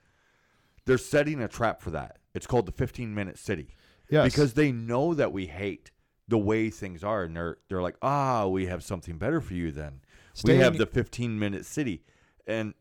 [0.85, 2.19] they're setting a trap for that.
[2.33, 3.75] It's called the 15 minute city
[4.09, 5.91] Yes, because they know that we hate
[6.29, 9.71] the way things are, and they're they're like, ah, we have something better for you.
[9.71, 9.99] Then
[10.37, 12.03] Staying- we have the 15 minute city,
[12.45, 12.73] and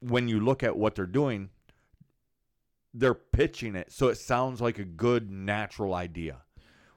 [0.00, 1.48] when you look at what they're doing,
[2.92, 6.42] they're pitching it so it sounds like a good natural idea.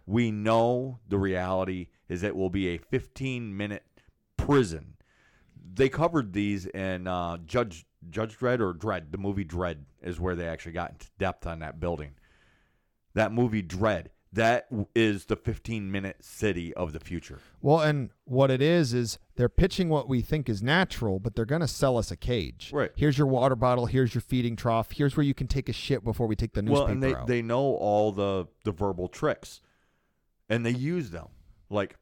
[0.05, 3.83] We know the reality is it will be a 15 minute
[4.35, 4.95] prison.
[5.73, 9.11] They covered these in uh, Judge Judge Dredd or Dread.
[9.11, 12.11] The movie Dredd is where they actually got into depth on that building.
[13.13, 14.07] That movie Dredd.
[14.33, 17.39] That is the 15 minute city of the future.
[17.61, 21.45] well, and what it is is they're pitching what we think is natural, but they're
[21.45, 22.71] gonna sell us a cage.
[22.73, 22.91] Right.
[22.95, 23.85] Here's your water bottle.
[23.85, 24.91] Here's your feeding trough.
[24.91, 27.15] Here's where you can take a shit before we take the newspaper Well, and they,
[27.15, 27.27] out.
[27.27, 29.61] they know all the, the verbal tricks,
[30.49, 31.27] and they use them.
[31.69, 31.95] Like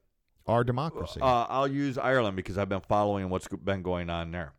[0.47, 1.21] Our democracy.
[1.21, 4.53] Uh, I'll use Ireland because I've been following what's been going on there.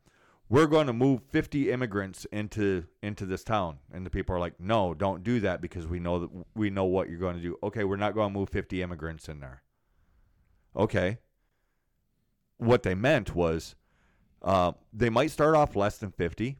[0.48, 4.60] We're going to move 50 immigrants into into this town, and the people are like,
[4.60, 7.58] "No, don't do that because we know that we know what you're going to do."
[7.64, 9.62] Okay, we're not going to move 50 immigrants in there.
[10.76, 11.18] Okay.
[12.58, 13.74] What they meant was,
[14.40, 16.56] uh, they might start off less than 50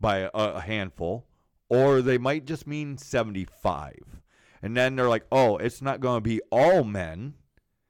[0.00, 1.26] by a, a handful,
[1.68, 4.20] or they might just mean 75,
[4.60, 7.34] and then they're like, "Oh, it's not going to be all men."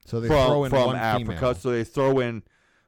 [0.04, 2.42] so they from, throw in from Africa, female so they throw in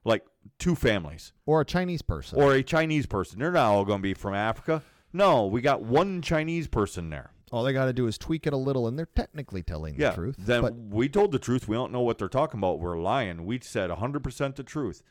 [0.05, 0.24] like
[0.59, 2.41] two families or a Chinese person.
[2.41, 3.39] or a Chinese person.
[3.39, 4.83] They're not all going to be from Africa.
[5.13, 7.31] No, we got one Chinese person there.
[7.53, 10.11] all they got to do is tweak it a little, and they're technically telling yeah,
[10.11, 10.37] the truth.
[10.39, 11.69] then but we told the truth.
[11.69, 12.81] We don't know what they're talking about.
[12.81, 13.47] We're lying.
[13.47, 15.03] We said 100% the truth.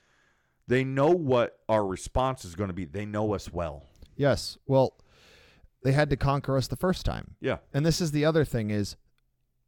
[0.68, 2.86] They know what our response is going to be.
[2.86, 3.84] They know us well.
[4.16, 4.98] yes, well,
[5.84, 7.36] they had to conquer us the first time.
[7.40, 7.58] Yeah.
[7.74, 8.96] And this is the other thing is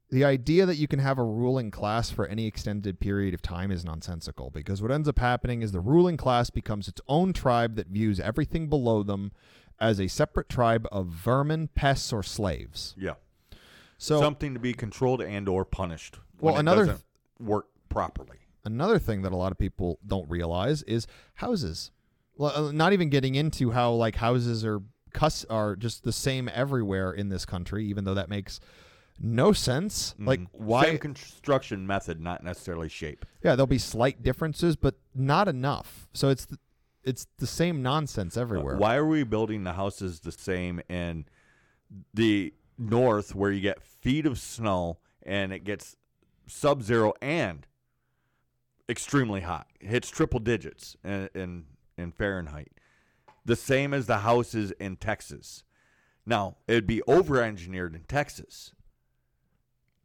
[0.09, 3.71] the idea that you can have a ruling class for any extended period of time
[3.71, 7.75] is nonsensical because what ends up happening is the ruling class becomes its own tribe
[7.75, 9.31] that views everything below them
[9.79, 12.95] as a separate tribe of vermin, pests, or slaves.
[12.97, 13.15] Yeah.
[13.97, 16.19] So Something to be controlled and or punished.
[16.39, 17.03] Well, another doesn't
[17.39, 18.37] work properly.
[18.63, 21.05] another thing that a lot of people don't realize is
[21.35, 21.91] houses.
[22.39, 24.81] L- uh, Not even getting into how like houses are
[25.13, 28.59] cuss are just the same everywhere in this country, even though that makes
[29.19, 30.13] no sense.
[30.19, 30.47] Like Mhm.
[30.53, 30.83] why?
[30.85, 33.25] Same construction method, not necessarily shape.
[33.43, 36.07] yeah, there'll be slight differences, but not enough.
[36.13, 36.59] So it's th-
[37.03, 38.75] it's the same nonsense everywhere.
[38.77, 41.25] Why are we building the houses the same in
[42.13, 45.95] the north where you get feet of snow and it gets
[46.47, 47.65] sub zero and
[48.89, 49.67] extremely hot?
[49.79, 51.65] It hits triple digits in, in
[51.97, 52.71] in Fahrenheit.
[53.45, 55.63] The same as the houses in Texas.
[56.25, 58.73] Now, it'd be over engineered in Texas.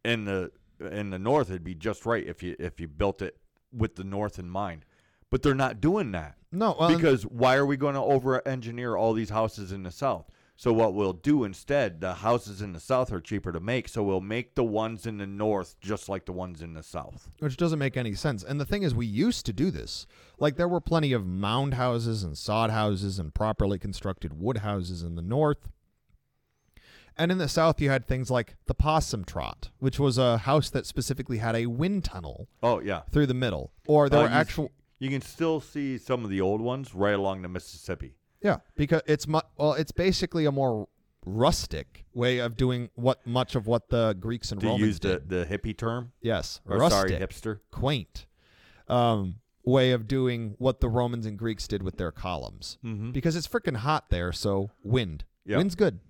[0.04, 0.50] In the
[0.80, 3.36] in the north it'd be just right if you if you built it
[3.72, 4.84] with the north in mind.
[5.30, 8.96] But they're not doing that No, well, because why are we going to over engineer
[8.96, 10.26] all these houses in the south?
[10.56, 14.02] So what we'll do instead, the houses in the south are cheaper to make, so
[14.02, 17.30] we'll make the ones in the north just like the ones in the south.
[17.40, 18.44] which doesn't make any sense.
[18.44, 20.06] And the thing is, we used to do this.
[20.38, 25.02] Like there were plenty of mound houses and sod houses and properly constructed wood houses
[25.02, 25.68] in the north.
[27.16, 30.70] And in the south, you had things like the possum trot, which was a house
[30.70, 34.28] that specifically had a wind tunnel Oh yeah, through the middle, or there Uh, were
[34.28, 34.70] you- actual.
[34.98, 38.14] You can still see some of the old ones right along the Mississippi.
[38.40, 40.88] Yeah, because it's mu- well, it's basically a more
[41.26, 45.18] rustic way of doing what much of what the Greeks and To Romans use the,
[45.20, 45.28] did.
[45.28, 47.10] the hippie term, yes, or rustic.
[47.10, 47.60] sorry, hipster.
[47.70, 48.26] quaint
[48.88, 52.78] um, way of doing what the Romans and Greeks did with their columns.
[52.84, 53.12] Mm-hmm.
[53.12, 55.24] Because it's freaking hot there, so wind.
[55.44, 55.56] Yeah.
[55.58, 56.00] Wind's good.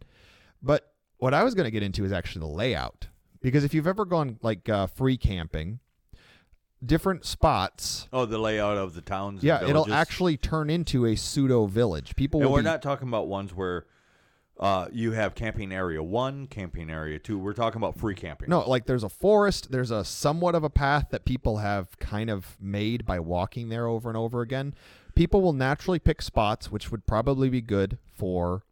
[0.62, 0.91] But
[1.22, 3.06] what I was going to get into is actually the layout.
[3.40, 5.78] Because if you've ever gone like uh, free camping,
[6.84, 9.36] different spots, Oh, the layout of the towns.
[9.40, 12.16] and yeah, it'll actually turn into a pseudo village.
[12.16, 13.86] People And will we're be, not talking about ones where
[14.58, 17.38] uh, you have camping area one, camping area two.
[17.38, 18.48] We're talking about free camping.
[18.50, 22.30] No, like there's a forest, there's a somewhat of a path that people have kind
[22.30, 24.74] of made by walking there over and over again.
[25.14, 28.64] People will naturally pick spots which would probably be good for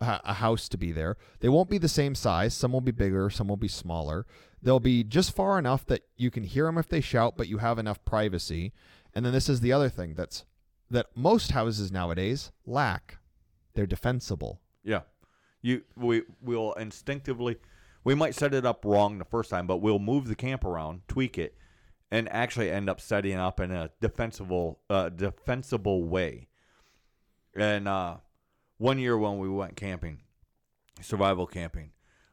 [0.00, 1.16] a house to be there.
[1.40, 2.54] They won't be the same size.
[2.54, 4.26] Some will be bigger, some will be smaller.
[4.62, 7.58] They'll be just far enough that you can hear them if they shout, but you
[7.58, 8.72] have enough privacy.
[9.14, 10.44] And then this is the other thing that's
[10.90, 13.18] that most houses nowadays lack.
[13.74, 14.60] They're defensible.
[14.84, 15.02] Yeah,
[15.62, 17.56] you we will instinctively
[18.04, 21.02] we might set it up wrong the first time, but we'll move the camp around,
[21.08, 21.56] tweak it,
[22.10, 26.48] and actually end up setting up in a defensible uh, defensible way.
[27.54, 28.18] And uh,
[28.78, 30.20] one year when we went camping,
[31.00, 31.90] survival camping,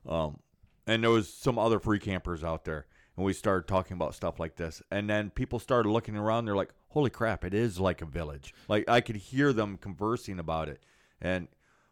[0.08, 0.40] um,
[0.88, 2.86] and there was some other free campers out there,
[3.18, 6.46] and we started talking about stuff like this, and then people started looking around.
[6.46, 7.44] They're like, "Holy crap!
[7.44, 10.82] It is like a village." Like I could hear them conversing about it,
[11.20, 11.48] and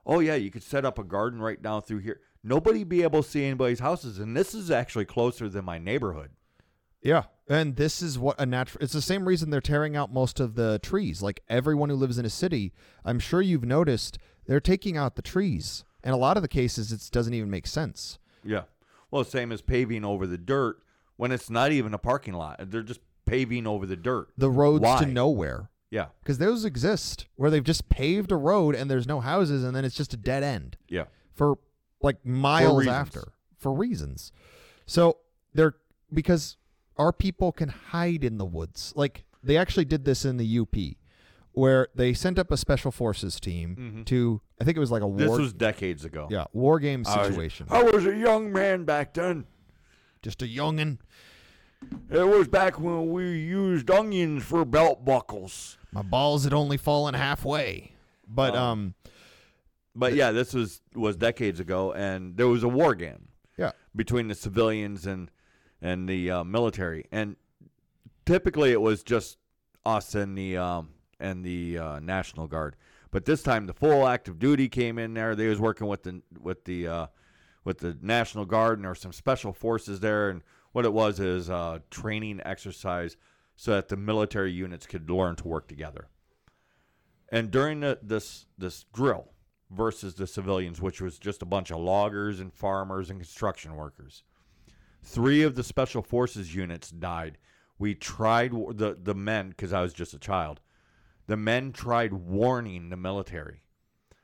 [0.06, 2.22] oh yeah, you could set up a garden right down through here.
[2.44, 6.32] Nobody be able to see anybody's houses, and this is actually closer than my neighborhood.
[7.04, 7.24] Yeah.
[7.50, 10.56] And this is what a natural it's the same reason they're tearing out most of
[10.56, 11.22] the trees.
[11.22, 12.74] Like everyone who lives in a city,
[13.04, 15.84] I'm sure you've noticed they're taking out the trees.
[16.04, 18.18] And a lot of the cases it doesn't even make sense.
[18.44, 18.64] Yeah.
[19.12, 20.78] Well, same as paving over the dirt
[21.18, 22.60] when it's not even a parking lot.
[22.72, 24.30] They're just paving over the dirt.
[24.38, 25.00] The roads Why?
[25.00, 25.70] to nowhere.
[25.92, 26.08] Yeah.
[26.22, 29.86] Because those exist where they've just paved a road and there's no houses and then
[29.86, 31.06] it's just a dead end Yeah.
[31.36, 31.58] for
[32.02, 32.96] like miles reasons.
[32.96, 33.24] after
[33.58, 34.32] for reasons.
[34.86, 35.18] So
[35.54, 35.76] they're
[36.12, 36.58] because
[36.98, 38.94] our people can hide in the woods.
[38.96, 40.76] Like they actually did this in the UP
[41.54, 45.06] where they sent up a special forces team to I think it was like a
[45.06, 45.18] Mm-hmm.
[45.18, 46.28] This war was decades ago.
[46.32, 47.68] yeah, war game I was- situation.
[47.70, 49.46] I was a young man back then.
[50.22, 51.00] Just a youngin.
[52.10, 55.78] It was back when we used onions for belt buckles.
[55.92, 57.92] My balls had only fallen halfway.
[58.28, 58.60] But Oh.
[58.64, 58.94] um
[59.96, 63.28] But yeah, this was was decades ago, and there was a war game
[63.58, 63.72] yeah.
[63.96, 65.30] between the civilians and
[65.84, 67.36] and the uh, military, and
[68.26, 69.38] typically it was just
[69.86, 72.76] us and the um, and the uh, National Guard.
[73.12, 75.36] But this time, the full active duty came in there.
[75.36, 77.08] They was working with the with the uh,
[77.64, 80.30] with the National Guard, and there were some special forces there.
[80.30, 83.16] And what it was is uh, training exercise
[83.56, 86.08] so that the military units could learn to work together.
[87.30, 89.34] And during the, this this drill
[89.70, 94.24] versus the civilians, which was just a bunch of loggers and farmers and construction workers,
[95.04, 97.38] three of the special forces units died.
[97.78, 100.62] We tried the the men because I was just a child.
[101.28, 103.64] The men tried warning the military.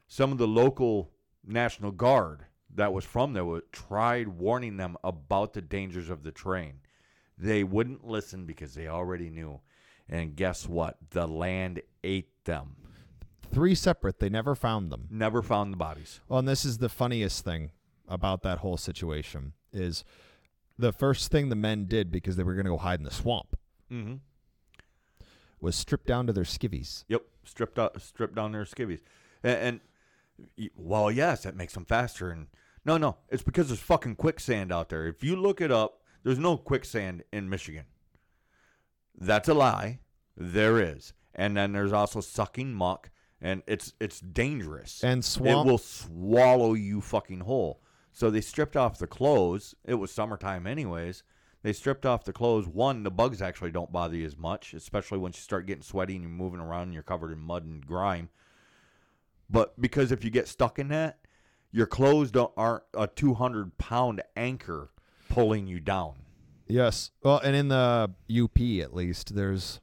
[0.08, 1.12] Some of the local
[1.46, 6.82] National Guard that was from there tried warning them about the dangers of the train.
[7.38, 9.62] They wouldn't listen because they already knew.
[10.08, 10.98] And guess what?
[11.12, 12.76] The land ate them.
[13.52, 15.08] Three separate, they never found them.
[15.10, 16.20] Never found the bodies.
[16.28, 17.72] Well, and this is the funniest thing
[18.08, 20.04] about that whole situation is
[20.80, 23.12] the first thing the men did because they were going to go hide in the
[23.12, 23.56] swamp
[23.92, 24.16] Mm-hmm.
[25.60, 27.04] was stripped down to their skivvies.
[27.10, 29.02] Yep, stripped out, stripped down their skivvies,
[29.44, 29.82] and,
[30.58, 32.30] and well, yes, that makes them faster.
[32.30, 32.48] And
[32.86, 35.06] no, no, it's because there's fucking quicksand out there.
[35.08, 37.86] If you look it up, there's no quicksand in Michigan.
[39.20, 40.00] That's a lie.
[40.38, 43.10] There is, and then there's also sucking muck,
[43.42, 45.04] and it's it's dangerous.
[45.04, 47.82] And it will swallow you fucking whole.
[48.20, 49.76] So they stripped off the clothes.
[49.86, 51.24] It was summertime, anyways.
[51.64, 52.68] They stripped off the clothes.
[52.68, 56.16] One, the bugs actually don't bother you as much, especially once you start getting sweaty
[56.16, 58.28] and you're moving around and you're covered in mud and grime.
[59.50, 61.20] But because if you get stuck in that,
[61.72, 64.90] your clothes don't aren't a 200 pound anchor
[65.30, 66.16] pulling you down.
[66.68, 67.12] Yes.
[67.24, 69.80] Well, and in the UP at least, there's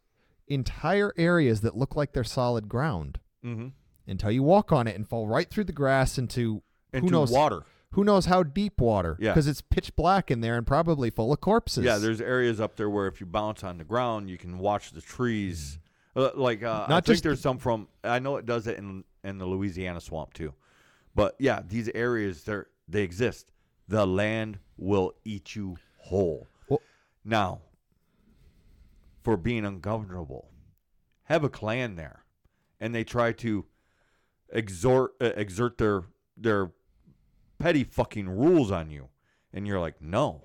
[0.47, 3.68] entire areas that look like they're solid ground Mm-hmm.
[4.07, 6.62] until you walk on it and fall right through the grass into,
[6.93, 7.62] Into who knows water.
[7.97, 9.16] Who knows how deep water.
[9.18, 9.30] Yeah.
[9.32, 11.82] Because it's pitch black in there and probably full of corpses.
[11.82, 14.92] Yeah, there's areas up there where if you bounce on the ground, you can watch
[14.92, 15.78] the trees.
[16.14, 17.88] Uh, like uh, I Not think just- there's some from.
[18.05, 20.53] I know it does it in in the Louisiana swamp too,
[21.14, 23.51] but yeah, these areas they they exist.
[23.88, 26.47] The land will eat you whole.
[26.68, 26.82] Well-
[27.24, 27.62] now,
[29.22, 30.51] for being ungovernable,
[31.24, 32.24] have a clan there,
[32.78, 33.64] and they try to
[34.51, 36.03] exhort uh, exert their
[36.36, 36.72] their
[37.59, 39.09] petty fucking rules on you,
[39.53, 40.43] and you're like, no.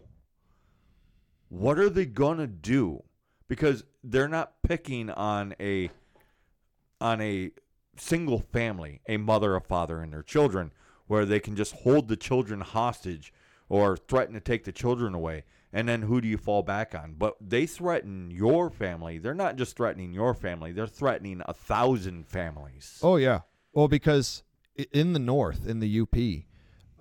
[1.49, 3.03] What are they gonna do?
[3.47, 5.89] Because they're not picking on a
[7.01, 7.51] on a
[7.97, 10.71] single family, a mother, a father, and their children,
[11.07, 13.33] where they can just hold the children hostage
[13.67, 15.43] or threaten to take the children away.
[15.73, 17.15] And then who do you fall back on?
[17.17, 19.17] But they threaten your family.
[19.17, 22.99] They're not just threatening your family, they're threatening a thousand families.
[23.01, 23.41] Oh yeah.
[23.73, 24.43] Well, because
[24.91, 26.15] in the north, in the UP,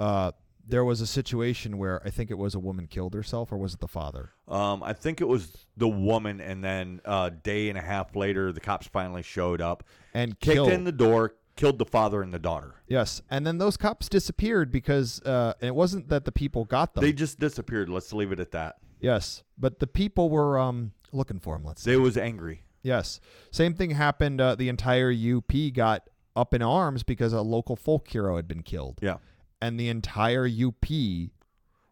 [0.01, 0.33] uh,
[0.67, 3.75] there was a situation where I think it was a woman killed herself, or was
[3.75, 4.31] it the father?
[4.49, 8.53] Um, I think it was the woman, and then a day and a half later,
[8.53, 9.83] the cops finally showed up,
[10.15, 10.69] And kicked killed.
[10.71, 12.75] in the door, killed the father and the daughter.
[12.87, 17.03] yes, and then those cops disappeared because uh, it wasn't that the people got them.
[17.03, 17.89] They just disappeared.
[17.89, 18.77] Let's leave it at that.
[19.01, 21.65] yes, but the people were um, looking for them.
[21.65, 21.91] Let's say.
[21.93, 22.63] They was angry.
[22.83, 23.21] Yes.
[23.51, 24.41] Same thing happened.
[24.41, 28.63] Uh, the entire UP got up in arms because a local folk hero had been
[28.63, 29.17] killed, Yeah.
[29.61, 30.85] And the entire UP.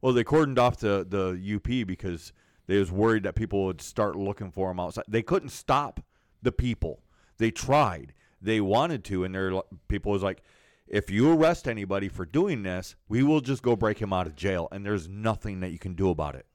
[0.01, 2.33] Well, they cordoned off the the UP because
[2.67, 5.05] they was worried that people would start looking for them outside.
[5.09, 6.01] They couldn't stop
[6.43, 7.03] the people.
[7.39, 8.15] They tried.
[8.41, 10.43] They wanted to, and their people was like,
[10.87, 14.37] if you arrest anybody for doing this, we will just go break him out of
[14.37, 16.47] jail, and there's nothing that you can do about it.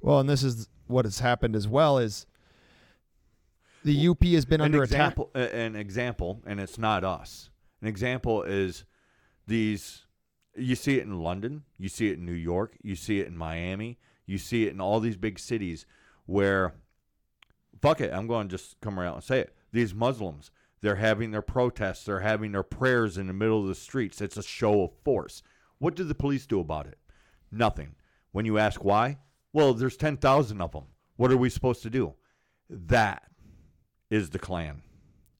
[0.00, 2.26] Well, and this is what has happened as well is
[3.84, 7.50] the UP has been an under example, uh, An example, and it's not us.
[7.80, 8.84] An example is
[9.46, 10.04] these.
[10.56, 11.64] You see it in London.
[11.78, 12.76] You see it in New York.
[12.82, 13.98] You see it in Miami.
[14.26, 15.86] You see it in all these big cities
[16.26, 16.74] where,
[17.80, 19.54] fuck it, I'm going to just come around and say it.
[19.72, 20.50] These Muslims,
[20.80, 22.04] they're having their protests.
[22.04, 24.20] They're having their prayers in the middle of the streets.
[24.20, 25.42] It's a show of force.
[25.78, 26.98] What do the police do about it?
[27.50, 27.94] Nothing.
[28.32, 29.18] When you ask why,
[29.52, 30.84] well, there's 10,000 of them.
[31.16, 32.14] What are we supposed to do?
[32.70, 33.22] That
[34.10, 34.82] is the Klan.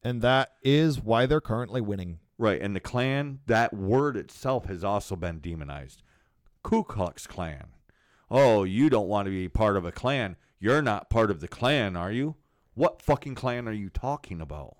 [0.02, 2.18] and that is why they're currently winning.
[2.42, 2.60] Right.
[2.60, 6.02] And the Klan, that word itself has also been demonized.
[6.64, 7.68] Ku Klux Klan.
[8.28, 10.34] Oh, you don't want to be part of a Klan.
[10.58, 12.34] You're not part of the Klan, are you?
[12.74, 14.76] What fucking Klan are you talking about?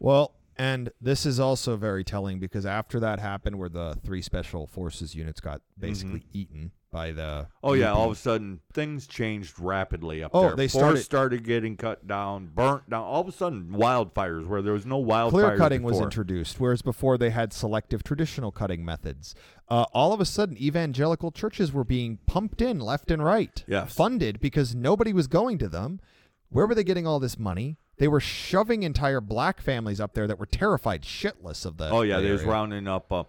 [0.00, 4.66] Well, and this is also very telling because after that happened, where the three special
[4.66, 5.80] forces units got mm-hmm.
[5.80, 7.48] basically eaten by the.
[7.62, 7.92] Oh, yeah.
[7.92, 10.50] All of a sudden, things changed rapidly up Oh, there.
[10.56, 13.02] they Forests started- started getting cut down, burnt down.
[13.02, 15.30] All of a sudden, wildfires where there was no wildfires.
[15.30, 19.34] clear cutting was introduced, whereas before they had selective traditional cutting methods.
[19.68, 23.92] Uh, all of a sudden, evangelical churches were being pumped in left and right, Yes.
[23.94, 26.00] funded because nobody was going to them.
[26.48, 27.76] Where were they getting all this money?
[27.98, 31.90] They were shoving entire black families up there that were terrified shitless of the.
[31.90, 33.12] Oh yeah, the they was rounding up.
[33.12, 33.24] Uh,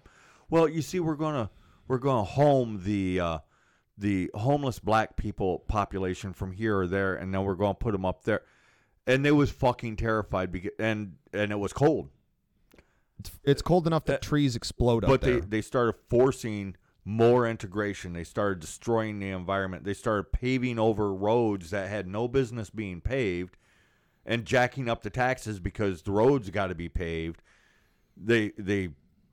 [0.49, 1.49] well, you see, we're gonna
[1.87, 3.37] we're gonna home the uh,
[3.99, 8.05] the homeless black people population from here or there, and then we're gonna put them
[8.05, 8.41] up there.
[9.05, 12.09] And they was fucking terrified because and and it was cold.
[13.19, 15.41] It's, it's cold enough that Uh, trees explode up but there.
[15.41, 18.13] they they started forcing more integration.
[18.13, 19.83] They started destroying the environment.
[19.83, 23.57] They started paving over roads that had no business being paved,
[24.25, 27.41] and jacking up the taxes because the roads got to be paved.
[28.15, 28.89] They they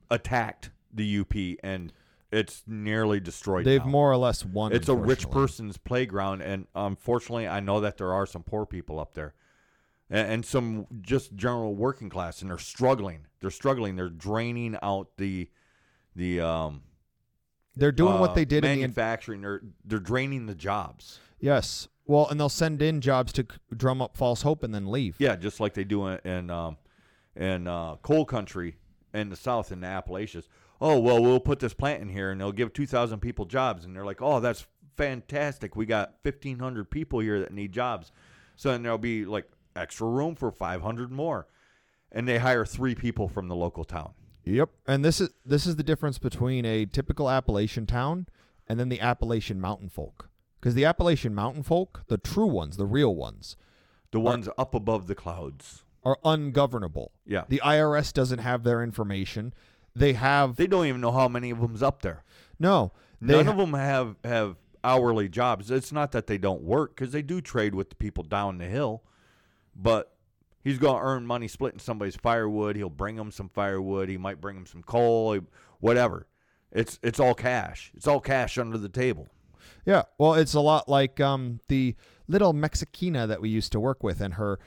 [0.09, 1.93] attacked the UP and
[2.31, 3.65] it's nearly destroyed.
[3.65, 3.91] They've now.
[3.91, 4.73] more or less won.
[4.73, 8.99] It's a rich person's playground, and unfortunately, I know that there are some poor people
[8.99, 9.33] up there,
[10.09, 13.27] and, and some just general working class, and they're struggling.
[13.39, 13.95] They're struggling.
[13.95, 15.49] They're draining out the
[16.15, 16.83] the um.
[17.75, 19.41] They're doing uh, what they did in manufacturing.
[19.41, 21.19] They're they're draining the jobs.
[21.39, 21.87] Yes.
[22.05, 25.15] Well, and they'll send in jobs to drum up false hope and then leave.
[25.19, 26.77] Yeah, just like they do in in, um,
[27.35, 28.77] in uh, coal country
[29.13, 30.47] in the South in the Appalachians.
[30.79, 33.85] Oh well, we'll put this plant in here, and they'll give two thousand people jobs,
[33.85, 34.65] and they're like, oh, that's
[34.95, 35.75] fantastic.
[35.75, 38.11] We got fifteen hundred people here that need jobs,
[38.55, 41.47] so then there'll be like extra room for five hundred more,
[42.11, 44.11] and they hire three people from the local town.
[44.43, 44.69] Yep.
[44.87, 48.27] And this is this is the difference between a typical Appalachian town
[48.67, 50.29] and then the Appalachian mountain folk.
[50.59, 53.55] Because the Appalachian mountain folk, the true ones, the real ones,
[54.11, 55.83] The ones up above the clouds.
[56.03, 57.11] are ungovernable.
[57.25, 57.43] Yeah.
[57.47, 59.53] The IRS doesn't have their information.
[59.97, 62.23] They have They don't even know how many of them's up there.
[62.59, 62.91] no.
[63.19, 65.71] They None ha- of them have have hourly jobs.
[65.71, 68.65] It's not that they don't work because they do trade with the people down the
[68.67, 69.01] hill,
[69.75, 70.13] but
[70.63, 72.75] he's going to earn money splitting somebody's firewood.
[72.75, 74.07] He'll bring them some firewood.
[74.07, 75.41] He might bring them some coal, he-
[75.79, 76.27] whatever.
[76.71, 77.91] It's it's all cash.
[77.95, 79.27] It's all cash under the table.
[79.85, 81.95] Yeah, well, it's a lot like um, the
[82.27, 84.59] little Mexicana that we used to work with, and her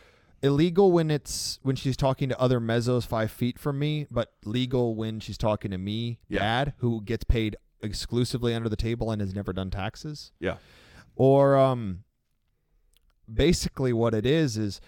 [0.42, 4.94] illegal when it's when she's talking to other mezzos five feet from me, but legal
[4.94, 6.38] when she's talking to me, Yeah.
[6.40, 10.32] dad, who gets paid exclusively under the table and has never done taxes.
[10.40, 10.56] Yeah.
[11.16, 12.04] Or um,
[13.32, 14.80] basically what it is is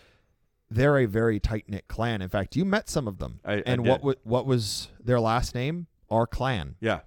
[0.71, 2.23] they're a very tight knit clan.
[2.23, 4.07] In fact, you met some of them, I- I and what did.
[4.07, 5.87] wa- what was their last name?
[6.11, 6.77] Our clan.
[6.81, 7.01] Yeah.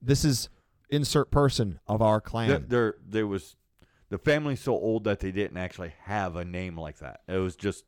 [0.00, 0.48] This is
[0.90, 2.48] insert person of our clan.
[2.48, 3.56] There, there there was
[4.10, 7.20] the family's so old that they didn't actually have a name like that.
[7.28, 7.84] It was just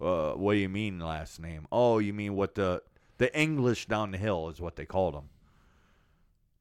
[0.00, 1.66] uh, what do you mean last name?
[1.70, 2.82] Oh, you mean what the
[3.18, 5.28] the English down the hill is what they called them.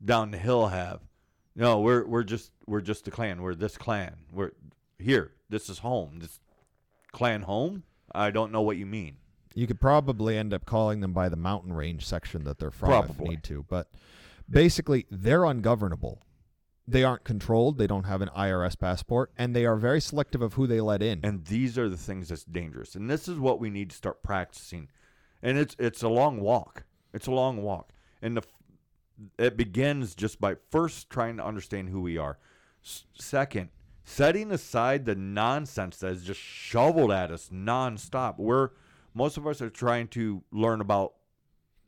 [0.03, 1.01] Down the hill have.
[1.55, 3.41] No, we're we're just we're just the clan.
[3.41, 4.15] We're this clan.
[4.31, 4.51] We're
[4.97, 5.31] here.
[5.49, 6.19] This is home.
[6.19, 6.39] This
[7.11, 7.83] clan home?
[8.13, 9.17] I don't know what you mean.
[9.55, 12.91] You could probably end up calling them by the mountain range section that they're from
[12.91, 13.25] if Probably.
[13.25, 13.65] you need to.
[13.67, 13.89] But
[14.49, 16.21] basically, they're ungovernable.
[16.89, 17.77] They aren't controlled.
[17.77, 21.03] They don't have an IRS passport, and they are very selective of who they let
[21.03, 21.19] in.
[21.23, 22.95] And these are the things that's dangerous.
[22.95, 24.89] And this is what we need to start practicing.
[25.43, 26.85] And it's it's a long walk.
[27.13, 27.91] It's a long walk.
[28.21, 28.43] And the
[29.37, 32.39] it begins just by first trying to understand who we are.
[32.83, 33.69] S- second,
[34.03, 38.39] setting aside the nonsense that is just shoveled at us nonstop.
[38.39, 38.71] Where
[39.13, 41.13] most of us are trying to learn about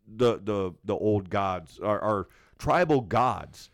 [0.07, 2.27] the the the old gods, our, our
[2.57, 3.69] tribal gods,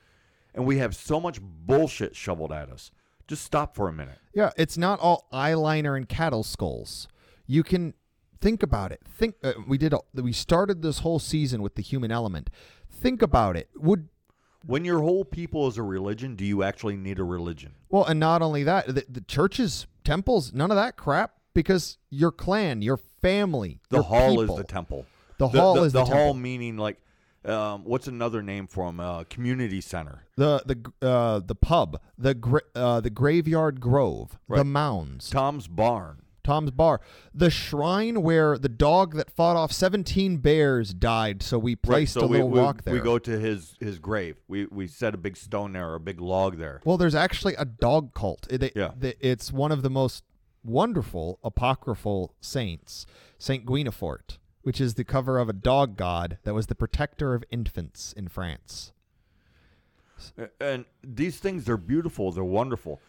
[0.53, 2.91] and we have so much bullshit shoveled at us.
[3.27, 4.17] Just stop for a minute.
[4.33, 7.07] yeah, it's not all eyeliner and cattle skulls.
[7.45, 7.93] You can
[8.39, 9.01] think about it.
[9.07, 9.93] Think uh, we did.
[9.93, 12.49] A, we started this whole season with the human element.
[12.89, 13.69] Think about it.
[13.75, 14.07] Would
[14.65, 17.73] When your whole people is a religion, do you actually need a religion?
[17.89, 22.31] Well, and not only that, the, the churches, temples, none of that crap because your
[22.31, 24.55] clan, your family, The your hall people.
[24.55, 25.05] is the temple.
[25.37, 26.33] The hall is the hall temple.
[26.35, 26.97] meaning like
[27.47, 28.99] um, what's another name for them?
[28.99, 30.23] Uh, community center.
[30.35, 36.21] the the uh, the pub, the gra- uh, the graveyard grove, the mounds, Tom's barn.
[36.43, 37.01] Tom's bar,
[37.33, 41.43] the shrine where the dog that fought off seventeen bears died.
[41.43, 42.93] So we placed so a we, little we, rock there.
[42.93, 44.37] We go to his his grave.
[44.47, 46.79] We we set a big stone there or a big log there.
[46.85, 48.47] Well, there's actually a dog cult.
[48.49, 48.91] It- it- Yeah.
[49.01, 50.23] it's one of the most
[50.63, 53.05] wonderful apocryphal saints,
[53.37, 54.37] Saint Guinefort,
[54.67, 58.27] which is the cover of a dog god that was the protector of infants in
[58.27, 58.91] France.
[60.59, 62.99] And these things they're beautiful, they're wonderful.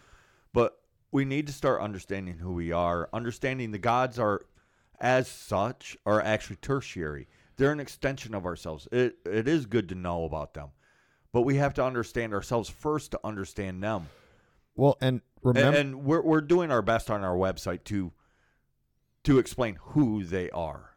[0.53, 0.79] But
[1.11, 4.47] we need to start understanding who we are, understanding the gods are
[5.01, 7.27] as such are actually tertiary.
[7.57, 8.87] They're an extension of ourselves.
[8.93, 10.69] It it is good to know about them.
[11.33, 14.11] But we have to understand ourselves first to understand them.
[14.77, 18.13] Well, and And, remember, and we're we're doing our best on our website to
[19.25, 20.95] to explain who they are.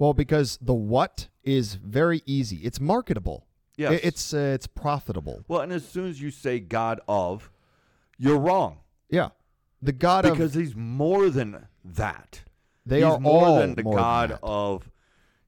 [0.00, 2.56] Well, because the what is very easy.
[2.56, 3.46] It's marketable.
[3.76, 4.00] Yes.
[4.02, 5.44] It's uh, it's profitable.
[5.46, 7.50] Well, and as soon as you say God of,
[8.18, 8.78] you're wrong.
[9.10, 9.28] Yeah,
[9.82, 12.40] the god of because he's more than that.
[12.84, 14.40] they he's are more all than the more god that.
[14.42, 14.90] of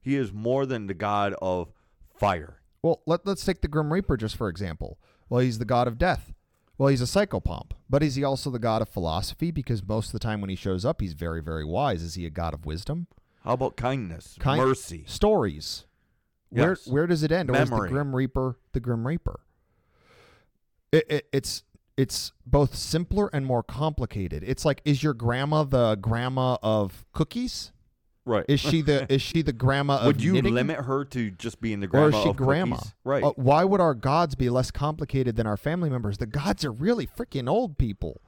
[0.01, 1.69] he is more than the god of
[2.15, 2.61] fire.
[2.83, 4.99] Well, let, let's take the Grim Reaper just for example.
[5.29, 6.31] Well, he's the god of death.
[6.77, 9.49] Well, he's a psychopomp, but is he also the god of philosophy?
[9.49, 12.03] Because most of the time when he shows up, he's very, very wise.
[12.03, 13.07] Is he a god of wisdom?
[13.43, 15.03] How about kindness, Kind- mercy?
[15.07, 15.85] Stories.
[16.49, 16.87] Where Yes.
[16.87, 17.49] where does it end?
[17.49, 19.39] Or is the Grim Reaper the Grim Reaper?
[20.91, 21.63] It, it, it's
[21.97, 24.43] it's both simpler and more complicated.
[24.45, 27.71] It's like, is your grandma the grandma of cookies?
[28.25, 28.45] Right.
[28.47, 30.53] Is she the is she the grandma of Would you knitting?
[30.53, 32.05] limit her to just being the grandma?
[32.15, 32.75] or is she grandma?
[32.77, 32.93] cookies?
[33.03, 33.23] Right.
[33.23, 36.19] Uh, why would our gods be less complicated than our family members?
[36.19, 38.21] The gods are really freaking old people.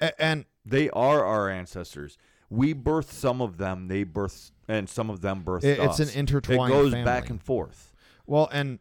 [0.00, 2.16] A- and they are our ancestors.
[2.48, 3.88] We birth some of them.
[3.88, 5.64] They birth, and some of them birth.
[5.64, 6.12] It- it's us.
[6.14, 7.92] an intertwined It goes back and forth.
[8.26, 8.78] well, and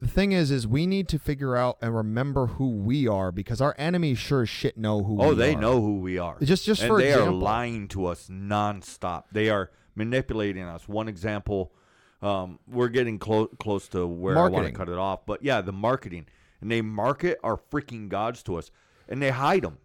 [0.00, 3.60] the thing is, is we need to figure out and remember who we are because
[3.60, 5.14] our enemies sure as shit know who.
[5.14, 5.26] We are.
[5.28, 5.60] Oh, they are.
[5.60, 6.36] know who we are.
[6.42, 9.24] Just- just and for they are lying to us nonstop.
[9.32, 10.86] They are manipulating us.
[10.88, 11.72] One example,
[12.20, 15.60] um, we're getting close close to where I want to cut it off, but yeah,
[15.62, 16.26] the marketing
[16.60, 18.70] and they market our freaking gods to us,
[19.08, 19.78] and they hide them.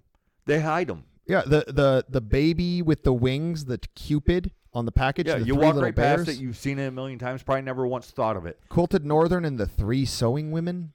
[0.46, 1.04] They hide them.
[1.32, 5.28] Yeah, the the the baby with the wings, the Cupid on the package.
[5.28, 6.42] Yeah, the you walk right bears, past it.
[6.42, 7.44] You've seen it a million times.
[7.44, 8.60] Probably never once thought of it.
[8.70, 10.94] Quilted Northern and the three sewing women.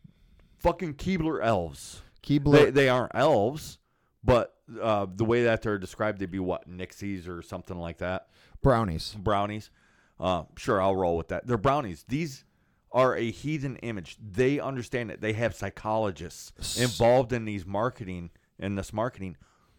[0.59, 2.03] Fucking Keebler elves.
[2.23, 2.53] Keebler.
[2.53, 3.79] They they aren't elves,
[4.25, 8.29] but uh, the way that they're described, they'd be what Nixies or something like that.
[8.63, 9.17] brownies.
[9.19, 9.71] brownies.
[10.19, 11.47] Uh, sure, I'll roll with that.
[11.47, 12.05] They're brownies.
[12.09, 12.45] These
[12.91, 14.17] are a heathen image.
[14.19, 15.21] They understand it.
[15.21, 19.37] They have psychologists involved in these marketing in this marketing,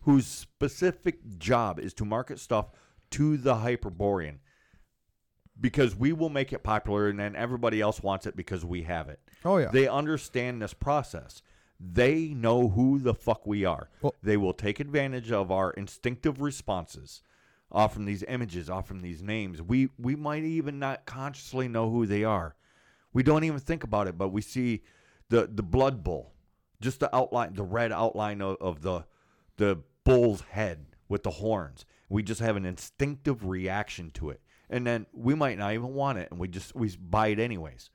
[0.08, 2.72] whose specific job is to market stuff
[3.12, 4.40] to the Hyperborean.
[5.60, 9.10] Because we will make it popular, and then everybody else wants it because we have
[9.10, 9.20] it.
[9.44, 9.70] Oh yeah.
[9.70, 11.42] They understand this process.
[11.78, 13.90] They know who the fuck we are.
[14.02, 17.22] Well- they will take advantage of our instinctive responses
[17.70, 19.62] off from these images, off from these names.
[19.62, 22.56] We we might even not consciously know who they are.
[23.12, 24.84] We don't even think about it, but we see
[25.28, 26.32] the the blood bull,
[26.80, 29.04] just the outline, the red outline of, of the
[29.58, 31.86] the bull's head with the horns.
[32.10, 36.18] We just have an instinctive reaction to it, and then we might not even want
[36.18, 37.90] it, and we just we buy it anyways.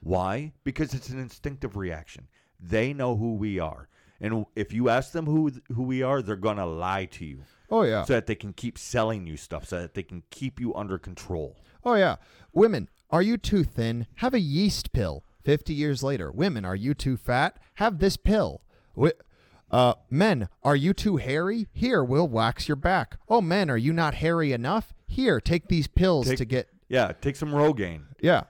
[0.00, 0.52] Why?
[0.64, 2.28] Because it's an instinctive reaction.
[2.58, 3.88] They know who we are.
[4.20, 7.42] And if you ask them who who we are, they're going to lie to you
[7.70, 8.04] oh yeah.
[8.04, 10.96] so that they can keep selling you stuff so that they can keep you under
[10.96, 11.56] control.
[11.84, 12.16] Oh yeah.
[12.52, 14.06] Women, are you too thin?
[14.16, 15.24] Have a yeast pill.
[15.44, 16.30] 50 years later.
[16.30, 17.58] Women, are you too fat?
[17.74, 18.62] Have this pill.
[18.94, 19.14] Wi-
[19.72, 21.66] uh, men, are you too hairy?
[21.72, 23.16] Here, we'll wax your back.
[23.28, 24.92] Oh, men, are you not hairy enough?
[25.06, 26.68] Here, take these pills Take- to get.
[26.88, 28.02] Yeah, take some Rogaine.
[28.20, 28.44] Yeah.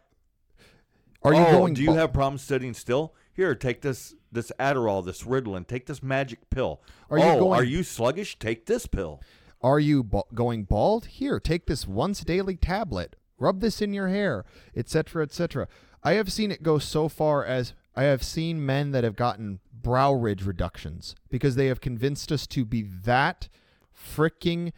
[1.23, 1.75] Are you oh, going?
[1.75, 3.15] do you have problems sitting still?
[3.33, 5.67] Here, take this this Adderall, this Ritalin.
[5.67, 6.83] Take this magic pill.
[7.09, 8.39] Are you oh, going- are you sluggish?
[8.39, 9.21] Take this pill.
[9.63, 11.07] Are you ba- going bald?
[11.07, 13.15] Here, take this once daily tablet.
[13.39, 14.45] Rub this in your hair,
[14.75, 15.69] etc., etc.
[16.03, 19.61] I have seen it go so far as I have seen men that have gotten
[19.83, 23.49] brow ridge reductions because they have convinced us to be that
[23.97, 24.73] freaking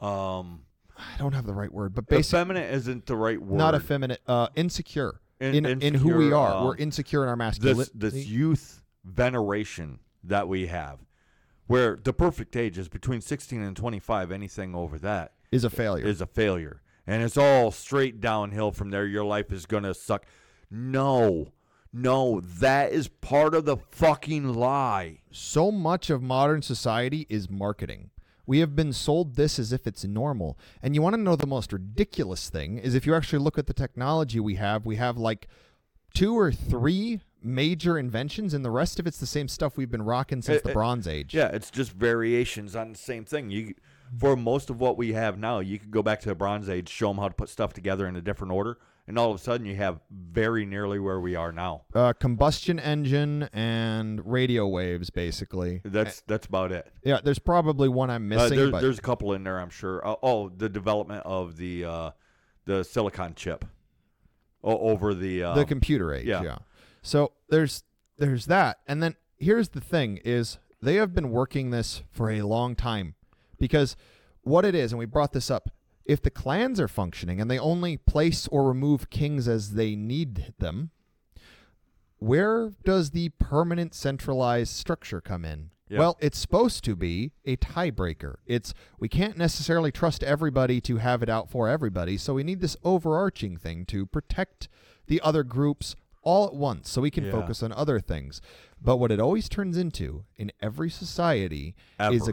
[0.00, 0.62] Um,
[0.96, 3.56] I don't have the right word, but basically effeminate isn't the right word.
[3.58, 6.54] not effeminate, uh, insecure In- in in who we are.
[6.56, 7.90] um, We're insecure in our masculinity.
[7.94, 10.98] this this youth veneration that we have,
[11.66, 14.30] where the perfect age is between sixteen and twenty five.
[14.30, 16.04] Anything over that is a failure.
[16.06, 16.82] is a failure.
[17.06, 19.06] And it's all straight downhill from there.
[19.06, 20.24] Your life is going to suck.
[20.70, 21.52] No,
[21.94, 25.20] no, that is part of the fucking lie.
[25.30, 28.10] so much of modern society is marketing.
[28.46, 30.58] We have been sold this as if it's normal.
[30.82, 33.66] And you want to know the most ridiculous thing is if you actually look at
[33.66, 35.48] the technology we have, we have like
[36.12, 40.02] two or three major inventions and the rest of it's the same stuff we've been
[40.02, 41.32] rocking since It- the eh, eh, Bronze Age.
[41.34, 43.50] Yeah, it's just variations on the same thing.
[43.50, 43.74] You,
[44.18, 46.88] for most of what we have now, you could go back to the Bronze Age,
[46.88, 49.38] show them how to put stuff together in a different order, and all of a
[49.38, 51.82] sudden you have very nearly where we are now.
[51.94, 55.80] Uh, combustion engine and radio waves basically.
[55.84, 56.90] That's that's about it.
[57.04, 59.70] Yeah, there's probably one I'm Uh, missing, there- but there's a couple in there, I'm
[59.70, 60.06] sure.
[60.06, 62.10] Uh, oh, the development of the uh,
[62.64, 63.64] the silicon chip
[64.62, 66.42] o- over the uh, the computer age yeah.
[66.42, 66.58] yeah.
[67.02, 67.84] so there's
[68.16, 72.40] there's that and then here's the thing is they have been working this for a
[72.40, 73.14] long time
[73.58, 73.96] because
[74.42, 75.68] what it is and we brought this up
[76.04, 80.52] if the clans are functioning and they only place or remove kings as they need
[80.58, 80.90] them
[82.18, 85.70] where does the permanent centralized structure come in?
[85.88, 85.98] Yeah.
[85.98, 88.36] well it's supposed to be a tiebreaker.
[88.46, 92.60] It's we can't necessarily trust everybody to have it out for everybody so we need
[92.62, 94.68] this overarching thing to protect
[95.06, 97.32] the other groups all at once so we can Yeah.
[97.32, 98.40] focus on other things.
[98.80, 101.74] But what it always turns into in every society
[102.14, 102.32] is a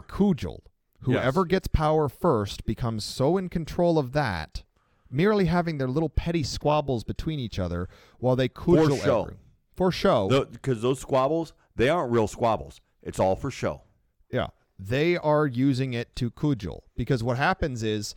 [1.02, 1.22] cujal Yes.
[1.22, 4.62] whoever gets power first becomes so in control of that
[5.10, 7.88] merely having their little petty squabbles between each other
[8.18, 9.22] while they cujal show.
[9.22, 9.36] every-
[9.74, 12.80] for show because those squabbles they aren't real squabbles.
[13.02, 13.82] It's all for show.
[14.30, 14.48] Yeah.
[14.78, 18.14] They are using it to cudgel because what happens is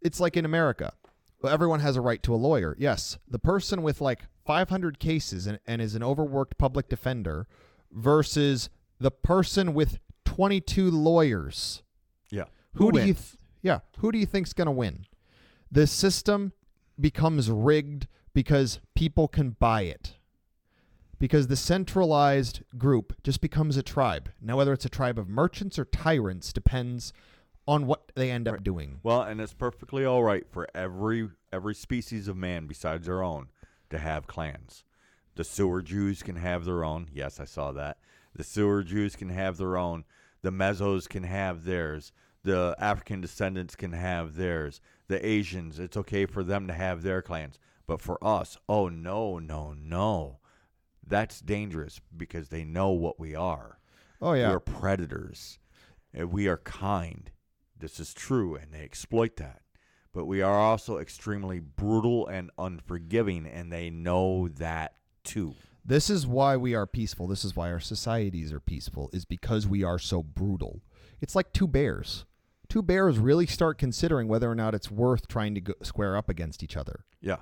[0.00, 0.92] it's like in America.
[1.46, 2.74] Everyone has a right to a lawyer.
[2.78, 3.18] Yes.
[3.28, 7.46] The person with like 500 cases and, and is an overworked public defender
[7.92, 8.68] versus
[8.98, 11.82] the person with 22 lawyers.
[12.74, 15.06] Who, do you th- Yeah, who do you think's going to win?
[15.70, 16.52] The system
[16.98, 20.14] becomes rigged because people can buy it.
[21.18, 24.30] Because the centralized group just becomes a tribe.
[24.40, 27.12] Now whether it's a tribe of merchants or tyrants depends
[27.66, 29.00] on what they end up doing.
[29.02, 33.48] Well, and it's perfectly all right for every every species of man besides our own
[33.90, 34.84] to have clans.
[35.34, 37.08] The sewer Jews can have their own.
[37.12, 37.98] Yes, I saw that.
[38.34, 40.04] The sewer Jews can have their own.
[40.42, 42.12] The Mesos can have theirs.
[42.44, 44.80] The African descendants can have theirs.
[45.08, 47.58] The Asians, it's okay for them to have their clans.
[47.86, 50.38] But for us, oh no, no, no.
[51.06, 53.78] That's dangerous because they know what we are.
[54.20, 54.50] Oh yeah.
[54.50, 55.58] We're predators.
[56.12, 57.30] And we are kind.
[57.78, 59.62] This is true, and they exploit that.
[60.12, 65.54] But we are also extremely brutal and unforgiving, and they know that too.
[65.84, 67.26] This is why we are peaceful.
[67.26, 70.82] This is why our societies are peaceful, is because we are so brutal.
[71.20, 72.24] It's like two bears.
[72.68, 76.28] Two bears really start considering whether or not it's worth trying to go, square up
[76.28, 77.04] against each other.
[77.20, 77.36] Yeah.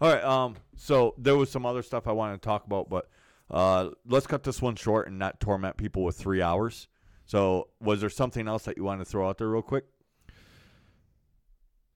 [0.00, 0.22] All right.
[0.22, 0.56] Um.
[0.76, 3.08] So there was some other stuff I wanted to talk about, but
[3.50, 6.88] uh, let's cut this one short and not torment people with three hours.
[7.26, 9.84] So, was there something else that you wanted to throw out there real quick?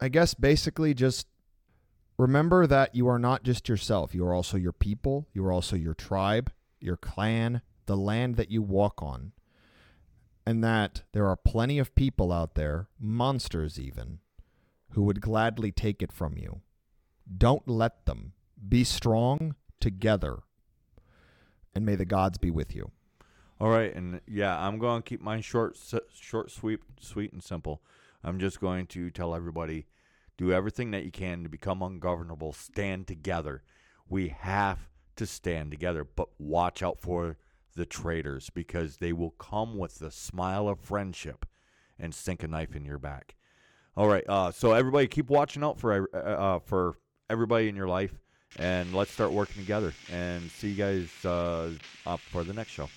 [0.00, 1.26] I guess basically just
[2.18, 4.14] remember that you are not just yourself.
[4.14, 5.28] You are also your people.
[5.32, 9.32] You are also your tribe, your clan, the land that you walk on.
[10.50, 14.18] And that there are plenty of people out there, monsters even,
[14.94, 16.60] who would gladly take it from you.
[17.38, 18.32] Don't let them.
[18.68, 20.40] Be strong together.
[21.72, 22.90] And may the gods be with you.
[23.60, 25.78] All right, and yeah, I'm going to keep mine short,
[26.12, 27.80] short, sweet, sweet, and simple.
[28.24, 29.86] I'm just going to tell everybody:
[30.36, 32.54] do everything that you can to become ungovernable.
[32.54, 33.62] Stand together.
[34.08, 37.36] We have to stand together, but watch out for
[37.74, 41.46] the traitors because they will come with the smile of friendship
[41.98, 43.36] and sink a knife in your back.
[43.96, 46.96] All right, uh, so everybody, keep watching out for uh, uh, for
[47.28, 48.14] everybody in your life,
[48.56, 49.92] and let's start working together.
[50.12, 51.70] And see you guys uh,
[52.06, 52.88] up for the next show.